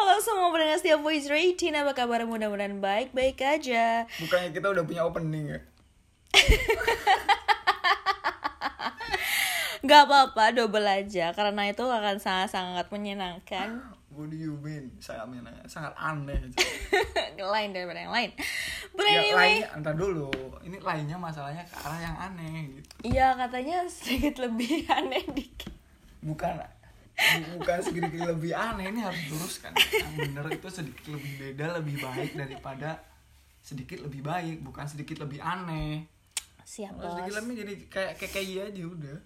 Halo 0.00 0.16
semua 0.16 0.48
pendengar 0.48 0.80
setia 0.80 0.96
Voice 0.96 1.28
Rating 1.28 1.76
Apa 1.76 1.92
kabar 1.92 2.24
mudah-mudahan 2.24 2.80
baik-baik 2.80 3.36
aja 3.44 4.08
Bukannya 4.16 4.48
kita 4.48 4.72
udah 4.72 4.80
punya 4.80 5.04
opening 5.04 5.52
ya? 5.52 5.60
Gak 9.84 10.08
apa-apa 10.08 10.56
double 10.56 10.88
aja 10.88 11.36
Karena 11.36 11.68
itu 11.68 11.84
akan 11.84 12.16
sangat-sangat 12.16 12.88
menyenangkan 12.88 13.76
What 14.16 14.32
do 14.32 14.40
you 14.40 14.56
mean? 14.64 14.88
Sangat 15.04 15.28
menyenangkan, 15.28 15.68
sangat 15.68 15.92
aneh. 16.00 16.48
Lain 17.52 17.76
daripada 17.76 18.00
yang 18.00 18.16
lain 18.16 18.32
But 18.96 19.04
ya, 19.04 19.20
anyway 19.20 19.60
lainnya, 19.60 19.68
entar 19.76 19.92
dulu. 20.00 20.32
Ini 20.64 20.80
lainnya 20.80 21.20
masalahnya 21.20 21.60
ke 21.68 21.76
arah 21.76 22.00
yang 22.00 22.16
aneh 22.16 22.72
gitu. 22.72 22.88
Iya 23.04 23.36
katanya 23.36 23.84
sedikit 23.84 24.48
lebih 24.48 24.88
aneh 24.96 25.28
dikit 25.28 25.76
Bukan 26.24 26.56
bu- 26.56 26.79
bukan 27.56 27.78
sedikit 27.84 28.12
lebih 28.16 28.52
aneh 28.56 28.88
ini 28.90 29.00
harus 29.04 29.20
diluruskan. 29.28 29.72
Yang 29.76 30.12
bener 30.16 30.44
itu 30.50 30.68
sedikit 30.72 31.04
lebih 31.12 31.32
beda, 31.36 31.66
lebih 31.80 31.96
baik 32.00 32.30
daripada 32.36 32.90
sedikit 33.60 34.00
lebih 34.00 34.24
baik, 34.24 34.64
bukan 34.64 34.88
sedikit 34.88 35.20
lebih 35.20 35.40
aneh. 35.44 36.08
Siap 36.64 36.96
Kalau 36.96 37.12
sedikit 37.18 37.32
bos 37.32 37.38
lebih 37.44 37.54
jadi 37.60 37.74
kayak 37.90 38.12
KKI 38.16 38.54
aja 38.72 38.84
udah. 38.86 39.18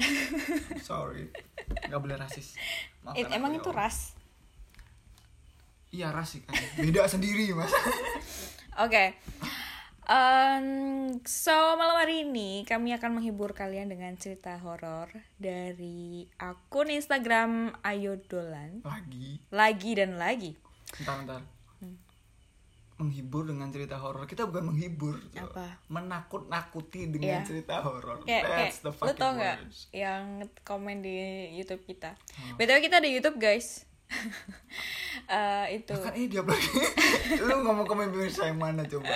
Sorry, 0.88 1.28
nggak 1.88 2.00
boleh 2.00 2.16
rasis. 2.16 2.56
Maafkan 3.04 3.20
It- 3.20 3.26
aku 3.28 3.36
Emang 3.36 3.52
ya 3.52 3.60
itu 3.60 3.70
ras 3.72 3.98
Iya 5.90 6.14
ras 6.14 6.38
sih 6.38 6.40
kan. 6.46 6.54
Beda 6.78 7.02
sendiri 7.10 7.50
mas. 7.50 7.74
Oke. 8.86 9.18
Em, 10.10 10.66
so 11.22 11.54
malam 11.78 11.94
hari 11.94 12.26
ini 12.26 12.66
kami 12.66 12.90
akan 12.90 13.22
menghibur 13.22 13.54
kalian 13.54 13.86
dengan 13.86 14.10
cerita 14.18 14.58
horor 14.58 15.06
dari 15.38 16.26
akun 16.34 16.90
Instagram 16.90 17.78
Ayo 17.80 18.18
Dolan. 18.18 18.82
Lagi. 18.82 19.38
Lagi 19.54 19.90
dan 19.94 20.18
lagi. 20.18 20.58
Bentar, 20.98 21.14
bentar. 21.22 21.42
Menghibur 22.98 23.46
dengan 23.46 23.70
cerita 23.70 23.96
horor. 23.96 24.26
Kita 24.26 24.44
bukan 24.44 24.74
menghibur. 24.74 25.14
tuh. 25.30 25.46
Apa? 25.46 25.78
Menakut-nakuti 25.86 27.06
dengan 27.08 27.40
Iya. 27.40 27.46
cerita 27.46 27.80
horor. 27.80 28.26
Kayak, 28.26 28.44
kayak 28.44 28.58
That's 28.66 28.78
the 28.82 28.92
fucking 28.92 29.14
tau 29.16 29.32
words. 29.38 29.88
yang 29.94 30.24
komen 30.60 31.00
di 31.00 31.16
YouTube 31.54 31.86
kita. 31.86 32.18
Hmm. 32.34 32.58
Btw 32.58 32.82
kita 32.82 32.98
ada 32.98 33.08
YouTube 33.08 33.38
guys. 33.38 33.86
Eh, 35.30 35.78
itu. 35.78 35.94
Kan 35.94 36.10
ini 36.18 36.26
dia 36.26 36.42
lagi. 36.42 36.66
Lu 37.46 37.62
ngomong 37.62 37.86
komen 37.86 38.10
pemirsa 38.10 38.50
yang 38.50 38.58
mana 38.58 38.82
coba? 38.82 39.14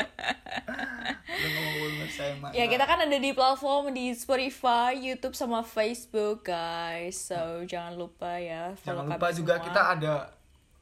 Lu 1.27 1.49
ngomong 1.51 1.75
pemirsa 1.91 2.23
yang 2.31 2.39
mana? 2.39 2.53
Ya 2.55 2.71
kita 2.71 2.87
kan 2.87 3.03
ada 3.03 3.19
di 3.19 3.31
platform 3.35 3.91
di 3.91 4.15
Spotify, 4.15 4.95
YouTube 4.95 5.35
sama 5.35 5.67
Facebook 5.67 6.47
guys. 6.47 7.19
So 7.19 7.67
jangan 7.67 7.99
lupa 7.99 8.39
ya 8.39 8.79
Jangan 8.87 9.11
lupa 9.11 9.35
juga 9.35 9.59
semua. 9.59 9.67
kita 9.67 9.81
ada 9.99 10.15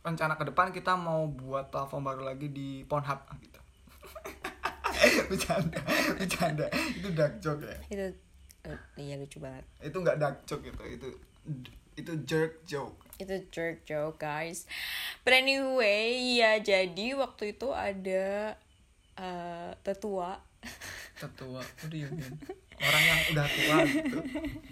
rencana 0.04 0.34
ke 0.36 0.44
depan 0.52 0.66
kita 0.68 0.92
mau 1.00 1.24
buat 1.32 1.72
platform 1.72 2.02
baru 2.12 2.22
lagi 2.28 2.52
di 2.52 2.84
Pornhub 2.84 3.24
gitu. 3.40 3.60
bercanda, 5.32 5.80
bercanda. 6.20 6.66
Itu 6.92 7.08
dark 7.16 7.40
joke 7.40 7.64
ya. 7.64 7.78
itu 7.88 8.06
eh, 8.68 8.78
iya 9.00 9.16
lucu 9.16 9.40
banget. 9.40 9.64
Itu 9.80 9.96
nggak 9.96 10.20
dark 10.20 10.36
joke 10.44 10.68
itu, 10.68 10.82
itu 10.92 11.08
itu 11.96 12.12
jerk 12.28 12.68
joke. 12.68 13.01
Itu 13.20 13.34
jerk 13.52 13.84
joke 13.84 14.20
guys. 14.22 14.64
But 15.26 15.36
anyway 15.36 16.38
ya 16.38 16.60
jadi 16.62 17.18
waktu 17.18 17.56
itu 17.58 17.72
ada 17.72 18.56
eh, 19.18 19.70
tetua. 19.84 20.40
Tetua, 21.18 21.62
mean? 21.90 22.38
Orang 22.82 23.02
yang 23.02 23.20
udah 23.34 23.46
tua 23.46 23.76
gitu. 23.86 24.18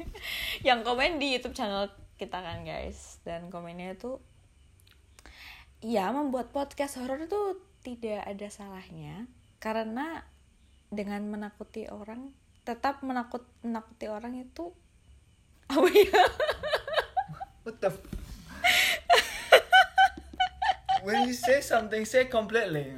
yang 0.68 0.80
komen 0.82 1.22
di 1.22 1.36
YouTube 1.38 1.54
channel 1.54 1.90
kita 2.16 2.40
kan 2.40 2.62
guys. 2.64 3.20
Dan 3.26 3.52
komennya 3.52 3.94
itu 3.94 4.18
ya 5.80 6.12
membuat 6.12 6.52
podcast 6.52 7.00
horor 7.00 7.24
itu 7.24 7.56
tidak 7.80 8.20
ada 8.28 8.48
salahnya 8.52 9.24
karena 9.56 10.28
dengan 10.92 11.24
menakuti 11.24 11.88
orang 11.88 12.36
tetap 12.68 13.00
menakut 13.00 13.40
menakuti 13.64 14.06
orang 14.10 14.36
itu 14.36 14.74
apa 15.72 15.88
ya? 15.88 16.22
What 17.62 17.78
the 17.78 18.19
When 21.00 21.24
you 21.24 21.32
say 21.32 21.64
something, 21.64 22.04
say 22.04 22.28
completely. 22.28 22.92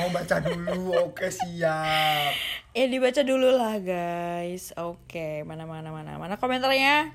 Mau 0.00 0.08
baca 0.14 0.40
dulu, 0.40 0.96
oke 0.96 1.28
siap. 1.28 2.32
Ya 2.72 2.84
dibaca 2.88 3.20
dulu 3.20 3.52
lah 3.52 3.76
guys. 3.82 4.72
Oke, 4.78 5.44
mana 5.44 5.68
mana 5.68 5.92
mana 5.92 6.16
mana 6.16 6.40
komentarnya? 6.40 7.12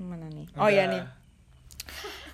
Mana 0.00 0.30
nih? 0.32 0.46
Oh 0.56 0.70
ya 0.72 0.88
Udah. 0.88 0.92
nih. 0.94 1.02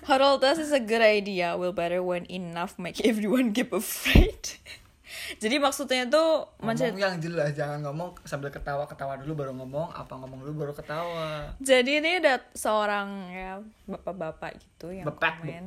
Horror 0.07 0.39
test 0.41 0.63
is 0.63 0.71
a 0.71 0.79
good 0.79 1.03
idea. 1.03 1.53
Will 1.59 1.75
better 1.75 1.99
when 2.01 2.23
enough 2.31 2.79
make 2.79 3.03
everyone 3.03 3.51
get 3.51 3.69
afraid. 3.75 4.57
Jadi 5.41 5.55
maksudnya 5.57 6.05
tuh 6.07 6.45
Ngomong 6.61 6.97
yang 6.97 7.17
jelas, 7.17 7.53
jangan 7.57 7.81
ngomong 7.85 8.17
sambil 8.25 8.53
ketawa-ketawa 8.53 9.17
dulu 9.21 9.45
baru 9.45 9.51
ngomong, 9.57 9.89
apa 9.93 10.13
ngomong 10.17 10.45
dulu 10.45 10.67
baru 10.67 10.73
ketawa. 10.73 11.53
Jadi 11.61 12.01
ini 12.01 12.21
ada 12.21 12.43
seorang 12.53 13.07
ya 13.31 13.51
bapak-bapak 13.89 14.61
gitu 14.61 14.93
yang 14.93 15.05
Bepek, 15.09 15.33
komen. 15.41 15.63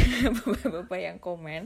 bapak-bapak 0.36 1.00
yang 1.00 1.16
komen. 1.18 1.62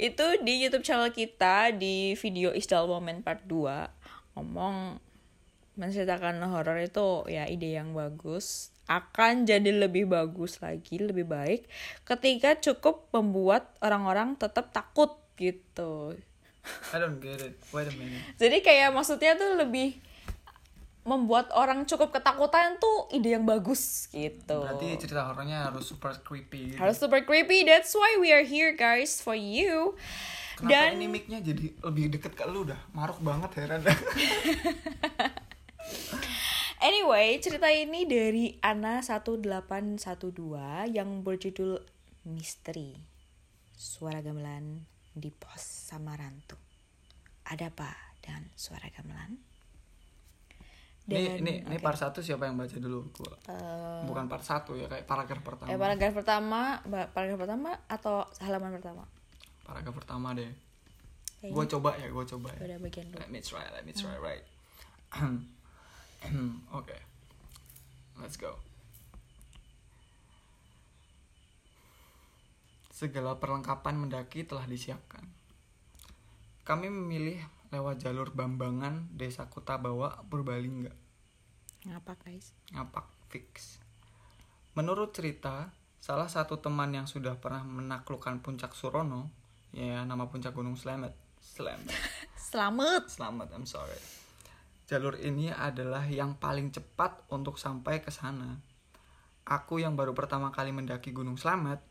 Itu 0.00 0.40
di 0.40 0.64
YouTube 0.64 0.86
channel 0.86 1.12
kita 1.12 1.76
di 1.76 2.16
video 2.16 2.56
Isdal 2.56 2.88
Moment 2.88 3.20
Part 3.20 3.44
2 3.44 4.38
ngomong 4.38 4.96
menceritakan 5.80 6.44
horor 6.44 6.76
itu 6.80 7.24
ya 7.30 7.48
ide 7.48 7.72
yang 7.72 7.96
bagus 7.96 8.70
akan 8.90 9.46
jadi 9.46 9.70
lebih 9.70 10.10
bagus 10.10 10.58
lagi, 10.58 10.98
lebih 10.98 11.30
baik 11.30 11.70
ketika 12.02 12.58
cukup 12.58 13.06
membuat 13.14 13.70
orang-orang 13.78 14.34
tetap 14.34 14.74
takut 14.74 15.14
gitu. 15.38 16.18
I 16.92 16.96
don't 17.00 17.20
get 17.22 17.40
it. 17.40 17.56
Wait 17.72 17.88
a 17.88 17.94
minute. 17.94 18.20
Jadi 18.36 18.60
kayak 18.60 18.92
maksudnya 18.92 19.36
tuh 19.36 19.56
lebih 19.56 19.96
membuat 21.00 21.48
orang 21.56 21.88
cukup 21.88 22.12
ketakutan 22.12 22.76
tuh 22.76 23.08
ide 23.10 23.32
yang 23.32 23.48
bagus 23.48 24.06
gitu. 24.12 24.62
Berarti 24.62 25.00
cerita 25.00 25.32
horornya 25.32 25.72
harus 25.72 25.88
super 25.88 26.12
creepy. 26.20 26.76
Gitu. 26.76 26.78
harus 26.78 27.00
super 27.00 27.24
creepy. 27.24 27.64
That's 27.64 27.96
why 27.96 28.20
we 28.20 28.36
are 28.36 28.44
here 28.44 28.76
guys 28.76 29.24
for 29.24 29.34
you. 29.34 29.96
Kenapa 30.60 30.92
Dan 30.92 31.00
ini 31.00 31.06
mic-nya 31.08 31.40
jadi 31.40 31.72
lebih 31.80 32.12
deket 32.12 32.36
ke 32.36 32.44
lu 32.44 32.68
dah? 32.68 32.76
Maruk 32.92 33.16
banget 33.24 33.64
heran. 33.64 33.80
anyway, 36.88 37.40
cerita 37.40 37.72
ini 37.72 38.04
dari 38.04 38.60
Ana 38.60 39.00
1812 39.00 40.92
yang 40.92 41.24
berjudul 41.24 41.80
Misteri. 42.28 43.00
Suara 43.72 44.20
gamelan 44.20 44.84
di 45.20 45.30
pos 45.30 45.60
Samarantu. 45.60 46.56
Ada 47.46 47.68
apa 47.68 47.90
dengan 48.18 48.48
suara 48.56 48.88
gamelan? 48.88 49.36
ini 51.10 51.42
ini 51.42 51.66
ini 51.66 51.74
oke. 51.74 51.82
part 51.82 51.98
1 51.98 52.14
siapa 52.22 52.46
yang 52.46 52.54
baca 52.54 52.76
dulu? 52.78 53.02
Eh, 53.50 54.00
Bukan 54.06 54.30
part 54.30 54.46
1 54.46 54.78
ya, 54.78 54.86
kayak 54.86 55.10
paragraf 55.10 55.42
pertama. 55.42 55.66
eh, 55.66 55.74
paragraf 55.74 56.12
pertama, 56.14 56.60
paragraf 57.10 57.38
pertama 57.40 57.70
atau 57.90 58.22
halaman 58.38 58.78
pertama? 58.78 59.02
Paragraf 59.66 59.94
pertama 59.96 60.28
deh. 60.32 60.46
Kayaknya 61.40 61.50
Gua 61.50 61.64
coba 61.66 61.90
ya, 61.98 62.06
gua 62.08 62.22
coba 62.22 62.48
ya. 62.54 62.60
udah 62.62 62.78
bagian 62.78 63.06
lu. 63.10 63.16
Let 63.18 63.30
me 63.32 63.40
try, 63.42 63.64
let 63.74 63.82
me 63.82 63.90
try, 63.90 64.14
right. 64.22 64.44
Oke. 66.78 66.94
Let's 68.20 68.36
go. 68.36 68.54
Segala 73.00 73.40
perlengkapan 73.40 73.96
mendaki 73.96 74.44
telah 74.44 74.68
disiapkan. 74.68 75.24
Kami 76.68 76.92
memilih 76.92 77.40
lewat 77.72 78.04
jalur 78.04 78.28
Bambangan, 78.36 79.08
Desa 79.16 79.48
Kutabawa, 79.48 80.20
Purbalingga. 80.28 80.92
Ngapa 81.88 82.20
guys? 82.20 82.52
Ngapak 82.76 83.08
fix. 83.32 83.80
Menurut 84.76 85.16
cerita, 85.16 85.72
salah 85.96 86.28
satu 86.28 86.60
teman 86.60 86.92
yang 86.92 87.08
sudah 87.08 87.40
pernah 87.40 87.64
menaklukkan 87.64 88.44
puncak 88.44 88.76
Surono, 88.76 89.32
ya 89.72 90.04
nama 90.04 90.28
puncak 90.28 90.52
Gunung 90.52 90.76
Slamet, 90.76 91.16
Slamet, 91.40 91.96
Selamat. 92.52 93.08
Selamat, 93.08 93.48
I'm 93.56 93.64
sorry. 93.64 93.96
Jalur 94.92 95.16
ini 95.16 95.48
adalah 95.48 96.04
yang 96.04 96.36
paling 96.36 96.68
cepat 96.68 97.24
untuk 97.32 97.56
sampai 97.56 98.04
ke 98.04 98.12
sana. 98.12 98.60
Aku 99.48 99.80
yang 99.80 99.96
baru 99.96 100.12
pertama 100.12 100.52
kali 100.52 100.68
mendaki 100.68 101.16
Gunung 101.16 101.40
Slamet 101.40 101.89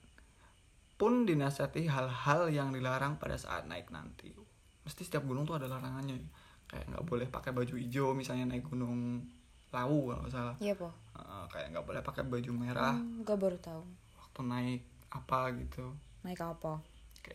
pun 1.00 1.24
dinasihati 1.24 1.88
hal-hal 1.88 2.52
yang 2.52 2.76
dilarang 2.76 3.16
pada 3.16 3.40
saat 3.40 3.64
naik 3.66 3.88
nanti. 3.88 4.36
Mesti 4.84 5.02
setiap 5.02 5.24
gunung 5.24 5.48
tuh 5.48 5.56
ada 5.56 5.66
larangannya. 5.66 6.20
Kayak 6.68 6.86
nggak 6.92 7.06
boleh 7.08 7.26
pakai 7.26 7.50
baju 7.50 7.74
hijau 7.74 8.12
misalnya 8.12 8.52
naik 8.52 8.68
gunung 8.68 9.24
Lawu 9.70 10.12
kalau 10.12 10.22
nggak 10.22 10.34
salah. 10.34 10.56
Iya 10.60 10.74
po. 10.76 10.90
Eh, 11.16 11.46
kayak 11.48 11.68
nggak 11.72 11.86
boleh 11.86 12.02
pakai 12.02 12.24
baju 12.26 12.52
merah 12.52 12.94
Hmm, 12.94 13.22
gue 13.22 13.38
baru 13.38 13.58
tahu. 13.58 13.82
waktu 14.18 14.42
naik 14.44 14.82
apa 15.10 15.40
gitu. 15.56 15.86
Naik 16.22 16.42
apa? 16.42 16.84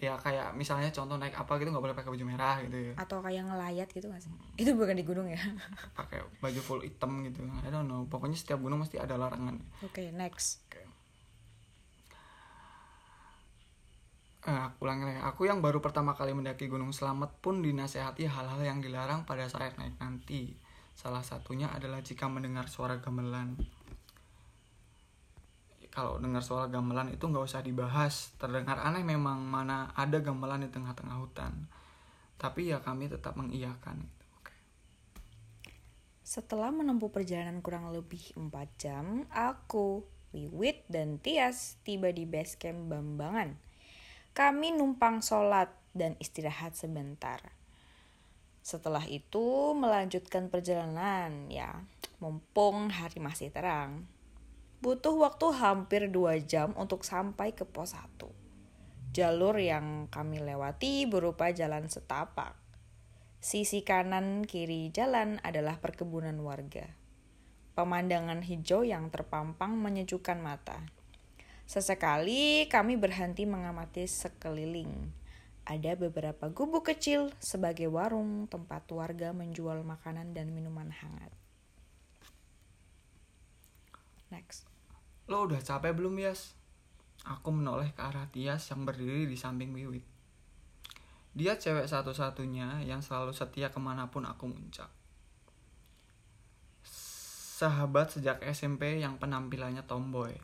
Ya 0.03 0.19
kayak 0.19 0.59
misalnya 0.59 0.91
contoh 0.91 1.15
naik 1.15 1.33
apa 1.33 1.55
gitu 1.57 1.71
nggak 1.71 1.85
boleh 1.85 1.95
pakai 1.95 2.11
baju 2.11 2.25
merah 2.27 2.59
gitu 2.61 2.91
ya. 2.91 2.93
Atau 2.99 3.23
kayak 3.23 3.47
ngelayat 3.47 3.89
gitu 3.89 4.11
gak 4.11 4.19
sih? 4.19 4.33
Itu 4.59 4.75
bukan 4.75 4.99
di 4.99 5.07
gunung 5.07 5.31
ya? 5.31 5.39
pakai 5.95 6.21
baju 6.43 6.61
full 6.61 6.83
hitam 6.83 7.23
gitu 7.23 7.47
I 7.63 7.71
don't 7.71 7.87
know 7.87 8.03
pokoknya 8.05 8.35
setiap 8.35 8.59
gunung 8.59 8.83
mesti 8.83 8.99
ada 8.99 9.15
larangan 9.15 9.63
Oke, 9.81 10.11
next. 10.11 10.67
Oke. 10.67 10.83
Eh, 14.45 14.53
aku 14.53 14.85
ulangi 14.85 15.09
lagi. 15.09 15.21
Aku 15.25 15.49
yang 15.49 15.65
baru 15.65 15.81
pertama 15.81 16.13
kali 16.13 16.37
mendaki 16.37 16.69
Gunung 16.69 16.93
Selamet 16.93 17.33
pun 17.41 17.65
dinasehati 17.65 18.29
hal-hal 18.29 18.61
yang 18.61 18.85
dilarang 18.85 19.25
pada 19.25 19.49
saat 19.49 19.81
naik 19.81 19.97
nanti. 19.97 20.53
Salah 20.93 21.25
satunya 21.25 21.73
adalah 21.73 22.05
jika 22.05 22.29
mendengar 22.29 22.69
suara 22.69 23.01
gamelan. 23.01 23.57
Kalau 25.89 26.21
dengar 26.21 26.45
suara 26.45 26.69
gamelan 26.69 27.17
itu 27.17 27.25
nggak 27.25 27.41
usah 27.41 27.65
dibahas. 27.65 28.37
Terdengar 28.37 28.85
aneh 28.85 29.01
memang 29.01 29.41
mana 29.49 29.97
ada 29.97 30.21
gamelan 30.21 30.69
di 30.69 30.69
tengah-tengah 30.69 31.25
hutan. 31.25 31.65
Tapi 32.37 32.69
ya 32.69 32.85
kami 32.85 33.09
tetap 33.09 33.41
mengiyakan. 33.41 34.05
Setelah 36.21 36.69
menempuh 36.69 37.09
perjalanan 37.09 37.65
kurang 37.65 37.89
lebih 37.97 38.37
4 38.37 38.53
jam, 38.77 39.25
aku, 39.33 40.05
Wiwit, 40.37 40.85
dan 40.93 41.17
Tias 41.17 41.81
tiba 41.81 42.13
di 42.13 42.29
base 42.29 42.61
camp 42.61 42.93
Bambangan. 42.93 43.64
Kami 44.35 44.75
numpang 44.75 45.23
sholat 45.23 45.71
dan 45.95 46.19
istirahat 46.19 46.75
sebentar. 46.75 47.39
Setelah 48.67 49.07
itu 49.07 49.71
melanjutkan 49.79 50.51
perjalanan 50.51 51.47
ya, 51.47 51.87
mumpung 52.19 52.91
hari 52.91 53.23
masih 53.23 53.55
terang. 53.55 54.11
Butuh 54.83 55.15
waktu 55.23 55.55
hampir 55.55 56.11
dua 56.11 56.43
jam 56.43 56.75
untuk 56.75 57.07
sampai 57.07 57.55
ke 57.55 57.63
pos 57.63 57.95
1. 57.95 58.27
Jalur 59.15 59.55
yang 59.55 60.11
kami 60.11 60.43
lewati 60.43 61.07
berupa 61.07 61.55
jalan 61.55 61.87
setapak. 61.87 62.59
Sisi 63.39 63.87
kanan 63.87 64.43
kiri 64.51 64.91
jalan 64.91 65.39
adalah 65.47 65.79
perkebunan 65.79 66.35
warga. 66.43 66.91
Pemandangan 67.79 68.43
hijau 68.43 68.83
yang 68.83 69.15
terpampang 69.15 69.79
menyejukkan 69.79 70.43
mata. 70.43 70.91
Sesekali 71.65 72.69
kami 72.69 73.01
berhenti 73.01 73.49
mengamati 73.49 74.05
sekeliling. 74.05 75.11
Ada 75.65 75.97
beberapa 75.97 76.53
gubuk 76.53 76.93
kecil 76.93 77.33
sebagai 77.41 77.89
warung 77.89 78.45
tempat 78.53 78.85
warga 78.93 79.33
menjual 79.33 79.81
makanan 79.81 80.37
dan 80.37 80.53
minuman 80.53 80.93
hangat. 80.93 81.33
Next. 84.29 84.69
Lo 85.25 85.49
udah 85.49 85.65
capek 85.65 85.97
belum, 85.97 86.21
Yas? 86.21 86.53
Aku 87.25 87.49
menoleh 87.49 87.97
ke 87.97 88.05
arah 88.05 88.29
Tias 88.29 88.69
yang 88.69 88.85
berdiri 88.85 89.25
di 89.25 89.41
samping 89.41 89.73
Wiwit. 89.73 90.05
Dia 91.33 91.57
cewek 91.57 91.89
satu-satunya 91.89 92.85
yang 92.85 93.01
selalu 93.01 93.33
setia 93.33 93.73
ke 93.73 93.81
mana 93.81 94.13
pun 94.13 94.29
aku 94.29 94.47
muncak. 94.47 94.93
Sahabat 96.85 98.13
sejak 98.13 98.45
SMP 98.45 99.01
yang 99.01 99.17
penampilannya 99.17 99.83
tomboy. 99.89 100.37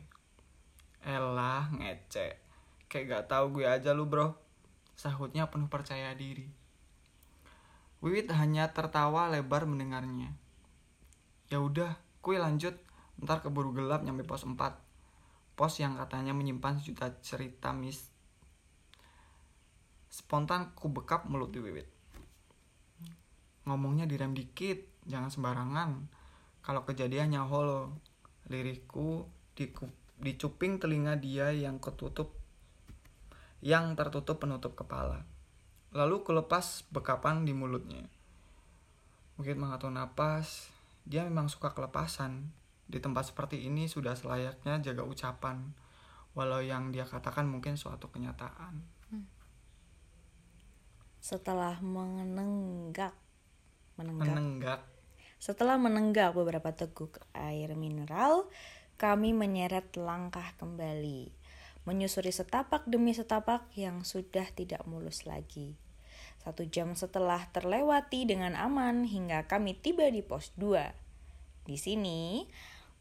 Elah 1.01 1.65
ngece. 1.73 2.37
Kayak 2.85 3.05
gak 3.09 3.25
tahu 3.33 3.61
gue 3.61 3.65
aja 3.65 3.97
lu 3.97 4.05
bro. 4.05 4.37
Sahutnya 4.93 5.49
penuh 5.49 5.65
percaya 5.65 6.13
diri. 6.13 6.45
Wiwit 8.01 8.29
hanya 8.33 8.69
tertawa 8.69 9.29
lebar 9.29 9.65
mendengarnya. 9.65 10.33
Ya 11.49 11.57
udah, 11.57 11.97
kue 12.21 12.37
lanjut. 12.37 12.77
Ntar 13.21 13.41
keburu 13.41 13.73
gelap 13.73 14.05
nyampe 14.05 14.25
pos 14.25 14.45
4. 14.45 14.57
Pos 15.57 15.73
yang 15.81 15.97
katanya 15.97 16.33
menyimpan 16.33 16.81
sejuta 16.81 17.13
cerita 17.21 17.73
mis. 17.73 18.09
Spontan 20.09 20.73
ku 20.77 20.89
bekap 20.89 21.25
mulut 21.29 21.53
di 21.53 21.61
Wiwit. 21.61 21.89
Ngomongnya 23.65 24.09
direm 24.09 24.33
dikit, 24.33 25.05
jangan 25.05 25.29
sembarangan. 25.29 25.89
Kalau 26.61 26.81
kejadiannya 26.85 27.41
holo, 27.45 27.93
lirikku 28.49 29.29
dikup 29.53 30.00
dicuping 30.21 30.77
telinga 30.77 31.17
dia 31.17 31.49
yang 31.49 31.81
ketutup 31.81 32.37
yang 33.61 33.93
tertutup 33.93 34.41
penutup 34.41 34.73
kepala. 34.73 35.25
Lalu 35.93 36.25
kulepas 36.25 36.85
bekapan 36.89 37.45
di 37.45 37.53
mulutnya. 37.53 38.05
Mungkin 39.37 39.57
mengatur 39.57 39.93
napas, 39.93 40.69
dia 41.05 41.25
memang 41.25 41.49
suka 41.49 41.73
kelepasan. 41.73 42.49
Di 42.89 42.97
tempat 42.97 43.33
seperti 43.33 43.65
ini 43.65 43.85
sudah 43.85 44.17
selayaknya 44.17 44.81
jaga 44.81 45.05
ucapan, 45.05 45.73
walau 46.33 46.61
yang 46.61 46.89
dia 46.89 47.05
katakan 47.05 47.45
mungkin 47.45 47.77
suatu 47.77 48.09
kenyataan. 48.09 48.81
Setelah 51.21 51.77
menenggak, 51.85 53.13
menenggak, 53.93 54.25
Menenggak, 54.25 54.81
setelah 55.37 55.77
menenggak 55.77 56.33
beberapa 56.33 56.73
teguk 56.73 57.21
air 57.33 57.77
mineral, 57.77 58.49
kami 59.01 59.33
menyeret 59.33 59.97
langkah 59.97 60.53
kembali, 60.61 61.33
menyusuri 61.89 62.29
setapak 62.29 62.85
demi 62.85 63.17
setapak 63.17 63.65
yang 63.73 64.05
sudah 64.05 64.45
tidak 64.53 64.85
mulus 64.85 65.25
lagi. 65.25 65.73
Satu 66.45 66.69
jam 66.69 66.93
setelah 66.93 67.49
terlewati 67.49 68.29
dengan 68.29 68.53
aman 68.53 69.09
hingga 69.09 69.49
kami 69.49 69.73
tiba 69.73 70.05
di 70.13 70.21
pos 70.21 70.53
2. 70.53 71.65
Di 71.65 71.81
sini, 71.81 72.45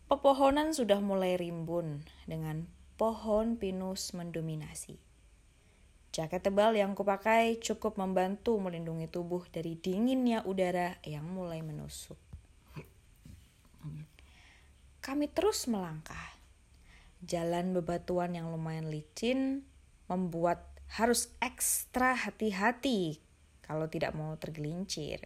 pepohonan 0.08 0.73
sudah 0.73 1.05
mulai 1.05 1.37
rimbun 1.37 2.00
dengan 2.25 2.64
pohon 2.97 3.61
pinus 3.61 4.17
mendominasi. 4.17 4.97
Jaket 6.17 6.49
tebal 6.49 6.81
yang 6.81 6.97
kupakai 6.97 7.61
cukup 7.61 8.00
membantu 8.00 8.56
melindungi 8.56 9.05
tubuh 9.05 9.44
dari 9.52 9.76
dinginnya 9.76 10.49
udara 10.49 10.97
yang 11.05 11.29
mulai 11.29 11.61
menusuk. 11.61 12.17
Kami 15.00 15.32
terus 15.32 15.64
melangkah. 15.64 16.37
Jalan 17.25 17.73
bebatuan 17.73 18.37
yang 18.37 18.52
lumayan 18.52 18.93
licin 18.93 19.64
membuat 20.12 20.76
harus 20.93 21.32
ekstra 21.41 22.12
hati-hati 22.12 23.17
kalau 23.64 23.88
tidak 23.88 24.12
mau 24.12 24.37
tergelincir. 24.37 25.25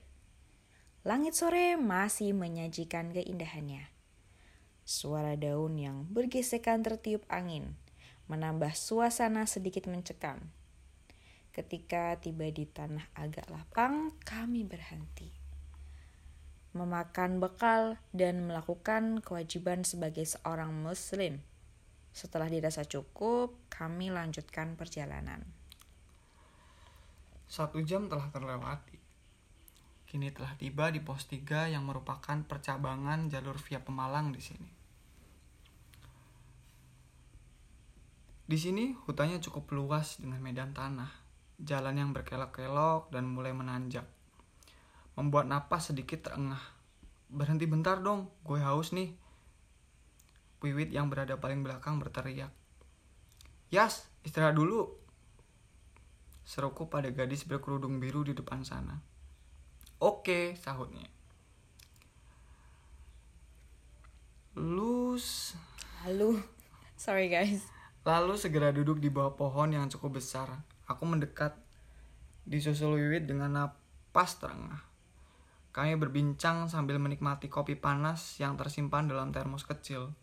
Langit 1.02 1.34
sore 1.34 1.74
masih 1.74 2.38
menyajikan 2.38 3.10
keindahannya. 3.10 3.90
Suara 4.86 5.34
daun 5.34 5.74
yang 5.74 6.06
bergesekan 6.06 6.86
tertiup 6.86 7.26
angin 7.26 7.74
menambah 8.30 8.78
suasana 8.78 9.42
sedikit 9.42 9.90
mencekam. 9.90 10.54
Ketika 11.50 12.14
tiba 12.22 12.46
di 12.46 12.62
tanah 12.70 13.10
agak 13.18 13.50
lapang, 13.50 14.14
kami 14.22 14.62
berhenti 14.62 15.33
memakan 16.74 17.38
bekal, 17.38 17.96
dan 18.10 18.50
melakukan 18.50 19.22
kewajiban 19.22 19.86
sebagai 19.86 20.26
seorang 20.26 20.74
Muslim. 20.74 21.38
Setelah 22.10 22.50
dirasa 22.50 22.82
cukup, 22.82 23.54
kami 23.70 24.10
lanjutkan 24.10 24.74
perjalanan. 24.74 25.42
satu 27.46 27.78
jam 27.86 28.10
telah 28.10 28.34
terlewati. 28.34 28.98
Kini 30.10 30.30
telah 30.34 30.54
tiba 30.58 30.90
di 30.90 30.98
pos 30.98 31.26
3 31.30 31.70
yang 31.70 31.86
merupakan 31.86 32.38
percabangan 32.46 33.30
jalur 33.30 33.54
via 33.62 33.78
Pemalang 33.78 34.34
di 34.34 34.42
sini. 34.42 34.70
Di 38.44 38.58
sini 38.58 38.94
hutannya 38.94 39.38
cukup 39.38 39.70
luas 39.70 40.18
dengan 40.18 40.42
medan 40.42 40.74
tanah, 40.74 41.10
jalan 41.62 41.94
yang 41.98 42.10
berkelok-kelok 42.10 43.10
dan 43.14 43.26
mulai 43.30 43.54
menanjak 43.54 44.06
membuat 45.14 45.46
napas 45.46 45.90
sedikit 45.90 46.30
terengah. 46.30 46.60
Berhenti 47.30 47.66
bentar 47.66 47.98
dong, 48.02 48.30
gue 48.46 48.58
haus 48.62 48.94
nih. 48.94 49.14
Wiwit 50.62 50.94
yang 50.94 51.10
berada 51.10 51.38
paling 51.38 51.60
belakang 51.62 51.98
berteriak. 51.98 52.50
Yas, 53.68 54.06
istirahat 54.22 54.54
dulu. 54.54 54.86
Seruku 56.44 56.86
pada 56.92 57.10
gadis 57.10 57.44
berkerudung 57.48 57.98
biru 57.98 58.22
di 58.22 58.36
depan 58.36 58.62
sana. 58.62 59.00
Oke, 59.98 60.56
sahutnya. 60.60 61.08
Lus. 64.54 65.58
Lalu, 66.04 66.38
sorry 66.94 67.32
guys. 67.32 67.64
Lalu 68.04 68.36
segera 68.36 68.68
duduk 68.70 69.00
di 69.00 69.08
bawah 69.08 69.34
pohon 69.34 69.72
yang 69.72 69.88
cukup 69.88 70.20
besar. 70.20 70.52
Aku 70.84 71.08
mendekat, 71.08 71.56
disusul 72.44 73.00
Wiwit 73.00 73.24
dengan 73.24 73.56
napas 73.56 74.36
terengah. 74.36 74.93
Kami 75.74 75.98
berbincang 75.98 76.70
sambil 76.70 77.02
menikmati 77.02 77.50
kopi 77.50 77.74
panas 77.74 78.38
yang 78.38 78.54
tersimpan 78.54 79.10
dalam 79.10 79.34
termos 79.34 79.66
kecil. 79.66 80.14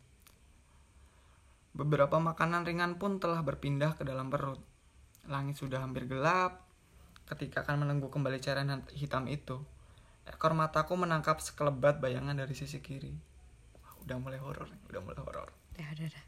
Beberapa 1.76 2.24
makanan 2.24 2.64
ringan 2.64 2.96
pun 2.96 3.20
telah 3.20 3.44
berpindah 3.44 4.00
ke 4.00 4.08
dalam 4.08 4.32
perut. 4.32 4.64
Langit 5.28 5.60
sudah 5.60 5.84
hampir 5.84 6.08
gelap 6.08 6.64
ketika 7.28 7.68
akan 7.68 7.84
menunggu 7.84 8.08
kembali 8.08 8.40
cairan 8.40 8.88
hitam 8.96 9.28
itu. 9.28 9.60
Ekor 10.24 10.56
mataku 10.56 10.96
menangkap 10.96 11.44
sekelebat 11.44 12.00
bayangan 12.00 12.40
dari 12.40 12.56
sisi 12.56 12.80
kiri. 12.80 13.12
Udah 14.08 14.16
mulai 14.24 14.40
horor, 14.40 14.72
udah 14.88 15.02
mulai 15.04 15.20
horor. 15.20 15.52
Udah, 15.76 15.88
udah, 15.92 16.06
udah. 16.16 16.26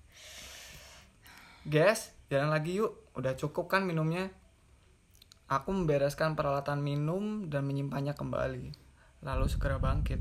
Guys, 1.64 2.12
jalan 2.28 2.52
lagi 2.52 2.76
yuk. 2.76 2.92
Udah 3.16 3.40
cukup 3.40 3.72
kan 3.72 3.88
minumnya? 3.88 4.36
Aku 5.48 5.72
membereskan 5.72 6.36
peralatan 6.36 6.84
minum 6.84 7.48
dan 7.48 7.64
menyimpannya 7.64 8.20
kembali 8.20 8.83
lalu 9.24 9.48
segera 9.48 9.80
bangkit. 9.80 10.20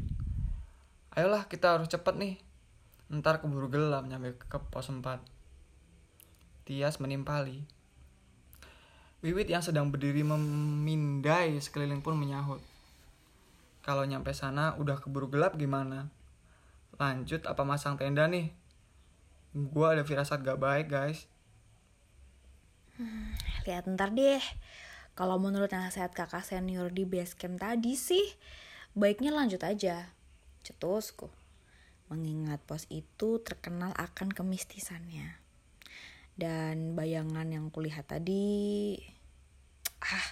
Ayolah 1.12 1.44
kita 1.50 1.76
harus 1.76 1.90
cepat 1.90 2.16
nih. 2.16 2.38
Ntar 3.12 3.44
keburu 3.44 3.68
gelap 3.68 4.08
nyampe 4.08 4.38
ke 4.38 4.58
pos 4.72 4.88
4. 4.88 5.20
Tias 6.64 6.96
menimpali. 7.02 7.66
Wiwit 9.20 9.50
yang 9.50 9.62
sedang 9.62 9.92
berdiri 9.92 10.24
memindai 10.24 11.58
sekeliling 11.60 12.00
pun 12.00 12.16
menyahut. 12.16 12.62
Kalau 13.82 14.06
nyampe 14.06 14.30
sana 14.32 14.78
udah 14.78 15.02
keburu 15.02 15.28
gelap 15.28 15.58
gimana? 15.58 16.08
Lanjut 16.96 17.44
apa 17.50 17.66
masang 17.66 17.98
tenda 17.98 18.30
nih? 18.30 18.54
Gua 19.52 19.92
ada 19.98 20.06
firasat 20.06 20.40
gak 20.40 20.62
baik 20.62 20.88
guys. 20.88 21.26
Lihat 23.66 23.90
ntar 23.90 24.14
deh. 24.14 24.42
Kalau 25.12 25.36
menurut 25.36 25.68
nasihat 25.68 26.14
kakak 26.16 26.40
senior 26.40 26.88
di 26.88 27.04
base 27.04 27.36
camp 27.36 27.60
tadi 27.60 28.00
sih, 28.00 28.24
baiknya 28.92 29.32
lanjut 29.32 29.62
aja. 29.64 30.12
Cetusku. 30.62 31.32
Mengingat 32.12 32.60
pos 32.68 32.84
itu 32.92 33.40
terkenal 33.40 33.96
akan 33.96 34.30
kemistisannya. 34.30 35.40
Dan 36.36 36.96
bayangan 36.96 37.48
yang 37.48 37.68
kulihat 37.68 38.08
tadi, 38.08 38.96
ah, 40.00 40.28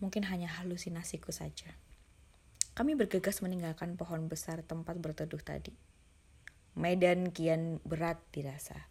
mungkin 0.00 0.24
hanya 0.28 0.48
halusinasiku 0.60 1.32
saja. 1.32 1.72
Kami 2.74 2.98
bergegas 2.98 3.38
meninggalkan 3.38 3.94
pohon 3.94 4.26
besar 4.26 4.64
tempat 4.66 4.98
berteduh 4.98 5.38
tadi. 5.38 5.70
Medan 6.74 7.30
kian 7.30 7.78
berat 7.86 8.18
dirasa. 8.34 8.90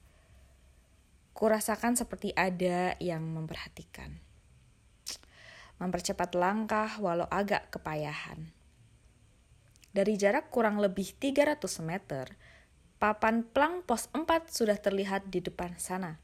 Kurasakan 1.36 2.00
seperti 2.00 2.32
ada 2.32 2.96
yang 3.04 3.26
memperhatikan. 3.28 4.24
Mempercepat 5.84 6.32
langkah 6.38 6.96
walau 7.04 7.28
agak 7.28 7.74
kepayahan. 7.76 8.63
Dari 9.94 10.18
jarak 10.18 10.50
kurang 10.50 10.82
lebih 10.82 11.14
300 11.22 11.62
meter, 11.86 12.34
papan 12.98 13.46
plang 13.46 13.86
pos 13.86 14.10
4 14.10 14.26
sudah 14.50 14.74
terlihat 14.82 15.30
di 15.30 15.38
depan 15.38 15.78
sana. 15.78 16.18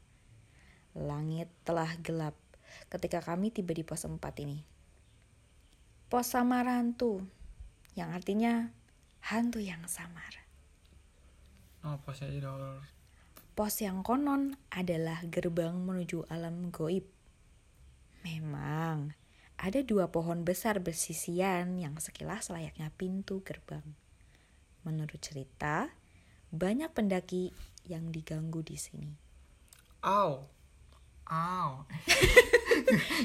Langit 0.98 1.46
telah 1.62 1.94
gelap 2.02 2.34
ketika 2.90 3.22
kami 3.22 3.54
tiba 3.54 3.70
di 3.70 3.86
pos 3.86 4.02
4 4.02 4.18
ini. 4.42 4.66
Pos 6.10 6.34
samar 6.34 6.66
hantu, 6.66 7.22
yang 7.94 8.10
artinya 8.10 8.74
hantu 9.30 9.62
yang 9.62 9.86
samar. 9.86 10.42
Oh, 11.86 11.94
horor. 11.94 12.82
Pos 13.54 13.74
yang 13.78 14.02
konon 14.02 14.58
adalah 14.74 15.22
gerbang 15.30 15.78
menuju 15.78 16.26
alam 16.26 16.74
goib. 16.74 17.06
Memang, 18.26 19.14
ada 19.60 19.84
dua 19.84 20.08
pohon 20.08 20.40
besar 20.40 20.80
bersisian 20.80 21.76
yang 21.76 22.00
sekilas 22.00 22.48
layaknya 22.48 22.88
pintu 22.96 23.44
gerbang. 23.44 23.84
Menurut 24.88 25.20
cerita, 25.20 25.92
banyak 26.48 26.88
pendaki 26.96 27.52
yang 27.84 28.08
diganggu 28.08 28.64
di 28.64 28.80
sini. 28.80 29.12
Aw. 30.00 30.32
Aw. 31.28 31.70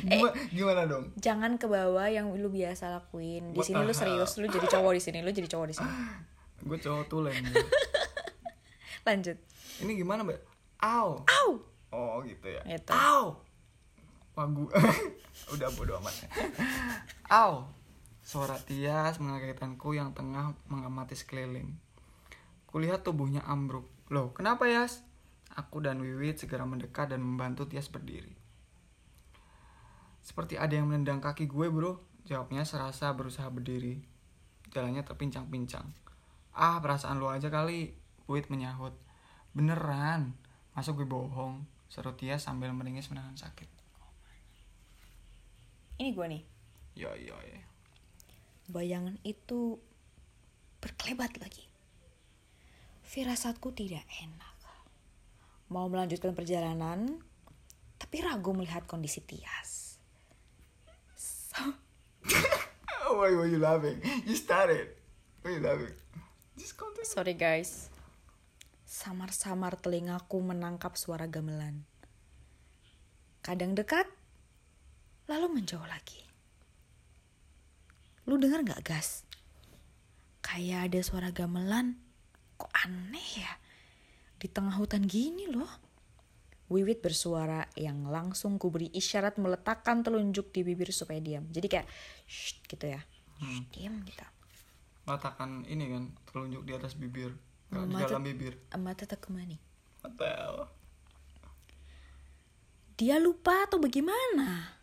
gimana, 0.04 0.36
gimana 0.52 0.82
dong? 0.84 1.16
Jangan 1.16 1.56
ke 1.56 1.72
bawah 1.72 2.12
yang 2.12 2.36
lu 2.36 2.52
biasa 2.52 2.92
lakuin. 2.92 3.56
Di 3.56 3.64
What 3.64 3.72
sini 3.72 3.82
lu 3.88 3.96
serius, 3.96 4.36
lu 4.36 4.52
jadi 4.52 4.68
cowok 4.68 4.92
di 4.92 5.02
sini, 5.02 5.24
lu 5.24 5.32
jadi 5.32 5.48
cowok 5.48 5.68
di 5.72 5.76
sini. 5.80 5.94
Gue 6.68 6.78
cowok 6.84 7.08
tulen. 7.08 7.40
Lanjut. 9.08 9.40
Ini 9.80 9.92
gimana, 9.96 10.28
Mbak? 10.28 10.40
Aw. 10.84 11.10
Au. 11.24 11.50
Oh, 11.96 12.20
gitu 12.28 12.52
ya. 12.52 12.60
Gitu. 12.68 12.92
Aw. 12.92 13.40
Wah, 14.36 14.48
gua 14.52 14.72
udah 15.56 15.70
bodo 15.74 15.96
amat. 16.04 16.16
Aw. 17.32 17.54
Suara 18.26 18.58
Tias 18.60 19.22
mengagetkanku 19.22 19.96
yang 19.96 20.12
tengah 20.12 20.58
mengamati 20.68 21.16
sekeliling. 21.16 21.78
Kulihat 22.68 23.06
tubuhnya 23.08 23.46
ambruk. 23.48 23.88
Loh, 24.12 24.36
kenapa 24.36 24.68
Yas? 24.68 25.06
Aku 25.56 25.80
dan 25.80 26.04
Wiwit 26.04 26.42
segera 26.42 26.68
mendekat 26.68 27.16
dan 27.16 27.24
membantu 27.24 27.70
Tias 27.70 27.88
berdiri. 27.88 28.46
Seperti 30.26 30.58
ada 30.58 30.74
yang 30.74 30.90
menendang 30.90 31.22
kaki 31.22 31.46
gue 31.46 31.70
bro 31.70 32.02
Jawabnya 32.26 32.66
serasa 32.66 33.14
berusaha 33.14 33.46
berdiri 33.54 34.02
Jalannya 34.74 35.06
terpincang-pincang 35.06 35.86
Ah 36.58 36.82
perasaan 36.82 37.22
lu 37.22 37.30
aja 37.30 37.54
kali 37.54 37.94
Wiwit 38.26 38.50
menyahut 38.50 38.98
Beneran 39.54 40.34
Masa 40.74 40.98
gue 40.98 41.06
bohong 41.06 41.62
Seru 41.94 42.18
Tias 42.18 42.42
sambil 42.42 42.74
meringis 42.74 43.14
menahan 43.14 43.38
sakit 43.38 43.85
Ini 46.02 46.10
gue 46.12 46.28
nih. 46.28 46.44
Ya 46.96 47.12
ya 47.16 47.36
ya 47.36 47.62
Bayangan 48.72 49.20
itu 49.22 49.80
berkelebat 50.82 51.38
lagi. 51.40 51.68
Firasatku 53.06 53.72
tidak 53.76 54.04
enak. 54.24 54.56
Mau 55.66 55.90
melanjutkan 55.90 56.38
perjalanan, 56.38 57.18
tapi 57.98 58.22
ragu 58.22 58.54
melihat 58.54 58.86
kondisi 58.86 59.18
Tias. 59.26 59.98
Why 63.16 63.32
were 63.32 63.48
you 63.48 63.58
laughing? 63.58 64.04
You 64.28 64.36
started 64.36 64.92
Why 65.46 65.56
you 65.56 65.64
laughing? 65.64 65.96
Just 66.58 66.76
continue 66.76 67.06
Sorry 67.06 67.38
guys. 67.38 67.94
Samar-samar 68.86 69.78
telingaku 69.78 70.42
menangkap 70.42 70.98
suara 70.98 71.30
gamelan. 71.30 71.86
Kadang 73.46 73.78
dekat, 73.78 74.10
lalu 75.26 75.60
menjauh 75.62 75.86
lagi. 75.86 76.22
Lu 78.26 78.38
denger 78.38 78.66
gak 78.66 78.82
gas? 78.86 79.22
Kayak 80.42 80.90
ada 80.92 81.00
suara 81.02 81.30
gamelan. 81.30 81.98
Kok 82.58 82.72
aneh 82.86 83.30
ya? 83.42 83.54
Di 84.38 84.48
tengah 84.48 84.74
hutan 84.78 85.06
gini 85.06 85.50
loh. 85.50 85.70
Wiwit 86.66 87.06
bersuara 87.06 87.70
yang 87.78 88.10
langsung 88.10 88.58
kuberi 88.58 88.90
isyarat 88.90 89.38
meletakkan 89.38 90.02
telunjuk 90.02 90.50
di 90.50 90.66
bibir 90.66 90.90
supaya 90.90 91.22
diam. 91.22 91.46
Jadi 91.54 91.68
kayak 91.70 91.88
shh 92.26 92.58
gitu 92.66 92.90
ya. 92.90 93.02
Shh, 93.38 93.62
diam 93.70 94.02
gitu. 94.02 94.26
Matakan 95.06 95.62
ini 95.70 95.86
kan 95.94 96.04
Telunjuk 96.26 96.66
di 96.66 96.74
atas 96.74 96.98
bibir 96.98 97.30
Gak 97.70 97.86
di 97.86 97.94
Mata- 97.94 98.10
dalam 98.10 98.26
bibir 98.26 98.58
Mata 98.74 99.06
tak 99.06 99.22
kemani. 99.22 99.62
Hell? 100.02 100.66
Dia 102.98 103.22
lupa 103.22 103.70
atau 103.70 103.78
bagaimana? 103.78 104.75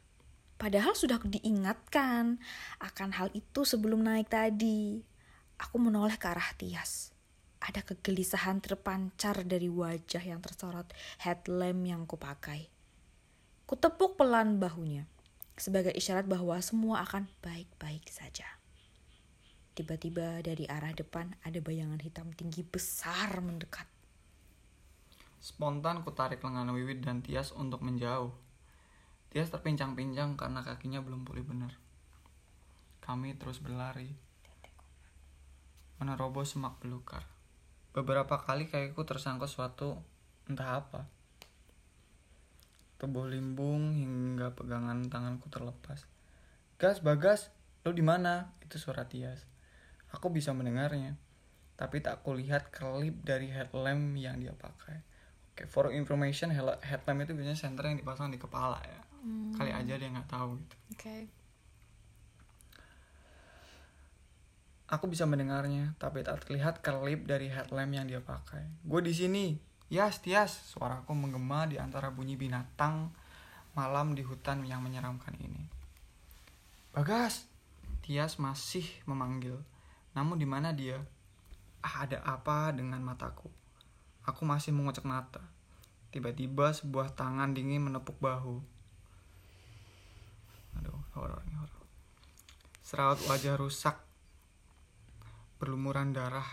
Padahal 0.62 0.94
sudah 0.94 1.18
diingatkan 1.18 2.38
akan 2.78 3.10
hal 3.18 3.34
itu 3.34 3.66
sebelum 3.66 4.06
naik 4.06 4.30
tadi. 4.30 5.02
Aku 5.58 5.82
menoleh 5.82 6.14
ke 6.14 6.30
arah 6.30 6.54
Tias. 6.54 7.10
Ada 7.58 7.82
kegelisahan 7.82 8.62
terpancar 8.62 9.42
dari 9.42 9.66
wajah 9.66 10.22
yang 10.22 10.38
tersorot 10.38 10.86
headlamp 11.18 11.82
yang 11.82 12.06
kupakai. 12.06 12.70
Kutepuk 13.66 14.14
pelan 14.14 14.62
bahunya 14.62 15.10
sebagai 15.58 15.98
isyarat 15.98 16.30
bahwa 16.30 16.54
semua 16.62 17.02
akan 17.10 17.26
baik-baik 17.42 18.06
saja. 18.06 18.46
Tiba-tiba 19.74 20.46
dari 20.46 20.70
arah 20.70 20.94
depan 20.94 21.34
ada 21.42 21.58
bayangan 21.58 21.98
hitam 21.98 22.30
tinggi 22.38 22.62
besar 22.62 23.34
mendekat. 23.42 23.90
Spontan 25.42 26.06
ku 26.06 26.14
tarik 26.14 26.38
lengan 26.38 26.70
Wiwit 26.70 27.02
dan 27.02 27.18
Tias 27.18 27.50
untuk 27.50 27.82
menjauh. 27.82 28.51
Tias 29.32 29.48
terpincang-pincang 29.48 30.36
karena 30.36 30.60
kakinya 30.60 31.00
belum 31.00 31.24
pulih 31.24 31.40
benar. 31.40 31.72
Kami 33.00 33.32
terus 33.40 33.64
berlari. 33.64 34.12
Menerobos 35.96 36.52
semak 36.52 36.76
belukar. 36.84 37.24
Beberapa 37.96 38.36
kali 38.36 38.68
kakiku 38.68 39.08
tersangkut 39.08 39.48
suatu 39.48 39.96
entah 40.52 40.84
apa. 40.84 41.08
Tubuh 43.00 43.24
limbung 43.24 43.96
hingga 43.96 44.52
pegangan 44.52 45.08
tanganku 45.08 45.48
terlepas. 45.48 46.04
Gas, 46.76 47.00
Bagas, 47.00 47.48
lo 47.88 47.96
di 47.96 48.04
mana? 48.04 48.52
Itu 48.60 48.76
suara 48.76 49.08
Tias. 49.08 49.48
Aku 50.12 50.28
bisa 50.28 50.52
mendengarnya, 50.52 51.16
tapi 51.80 52.04
tak 52.04 52.20
kulihat 52.20 52.68
kelip 52.68 53.24
dari 53.24 53.48
headlamp 53.48 54.12
yang 54.20 54.44
dia 54.44 54.52
pakai. 54.52 55.00
Oke, 55.56 55.64
for 55.64 55.88
information, 55.88 56.52
headlamp 56.84 57.24
itu 57.24 57.32
biasanya 57.32 57.56
senter 57.56 57.88
yang 57.88 57.96
dipasang 57.96 58.28
di 58.28 58.36
kepala 58.36 58.76
ya. 58.84 59.01
Kali 59.54 59.70
aja 59.70 59.94
dia 59.94 60.08
nggak 60.10 60.30
tahu 60.30 60.58
gitu. 60.58 60.76
Oke. 60.98 61.16
Aku 64.92 65.08
bisa 65.08 65.24
mendengarnya, 65.24 65.96
tapi 65.96 66.20
tak 66.20 66.44
terlihat 66.44 66.84
kelip 66.84 67.24
dari 67.24 67.48
headlamp 67.48 67.96
yang 67.96 68.04
dia 68.04 68.20
pakai. 68.20 68.66
Gue 68.84 69.00
di 69.00 69.16
sini, 69.16 69.56
Yas, 69.88 70.20
Tias. 70.20 70.52
Suaraku 70.68 71.16
menggema 71.16 71.64
di 71.64 71.80
antara 71.80 72.12
bunyi 72.12 72.36
binatang 72.36 73.08
malam 73.72 74.12
di 74.12 74.20
hutan 74.20 74.68
yang 74.68 74.84
menyeramkan 74.84 75.32
ini. 75.40 75.64
Bagas, 76.92 77.48
Tias 78.04 78.36
masih 78.36 78.84
memanggil. 79.08 79.56
Namun 80.12 80.36
di 80.36 80.44
mana 80.44 80.76
dia? 80.76 81.00
Ah, 81.80 82.04
ada 82.04 82.20
apa 82.20 82.68
dengan 82.76 83.00
mataku? 83.00 83.48
Aku 84.28 84.44
masih 84.44 84.76
mengucek 84.76 85.08
mata. 85.08 85.40
Tiba-tiba 86.12 86.68
sebuah 86.68 87.16
tangan 87.16 87.56
dingin 87.56 87.88
menepuk 87.88 88.20
bahu. 88.20 88.60
Aduh, 91.12 91.28
horor 91.28 91.40
nih 91.44 91.56
horor. 91.60 91.84
Serawat 92.80 93.20
wajah 93.28 93.56
rusak 93.60 93.96
berlumuran 95.60 96.16
darah 96.16 96.48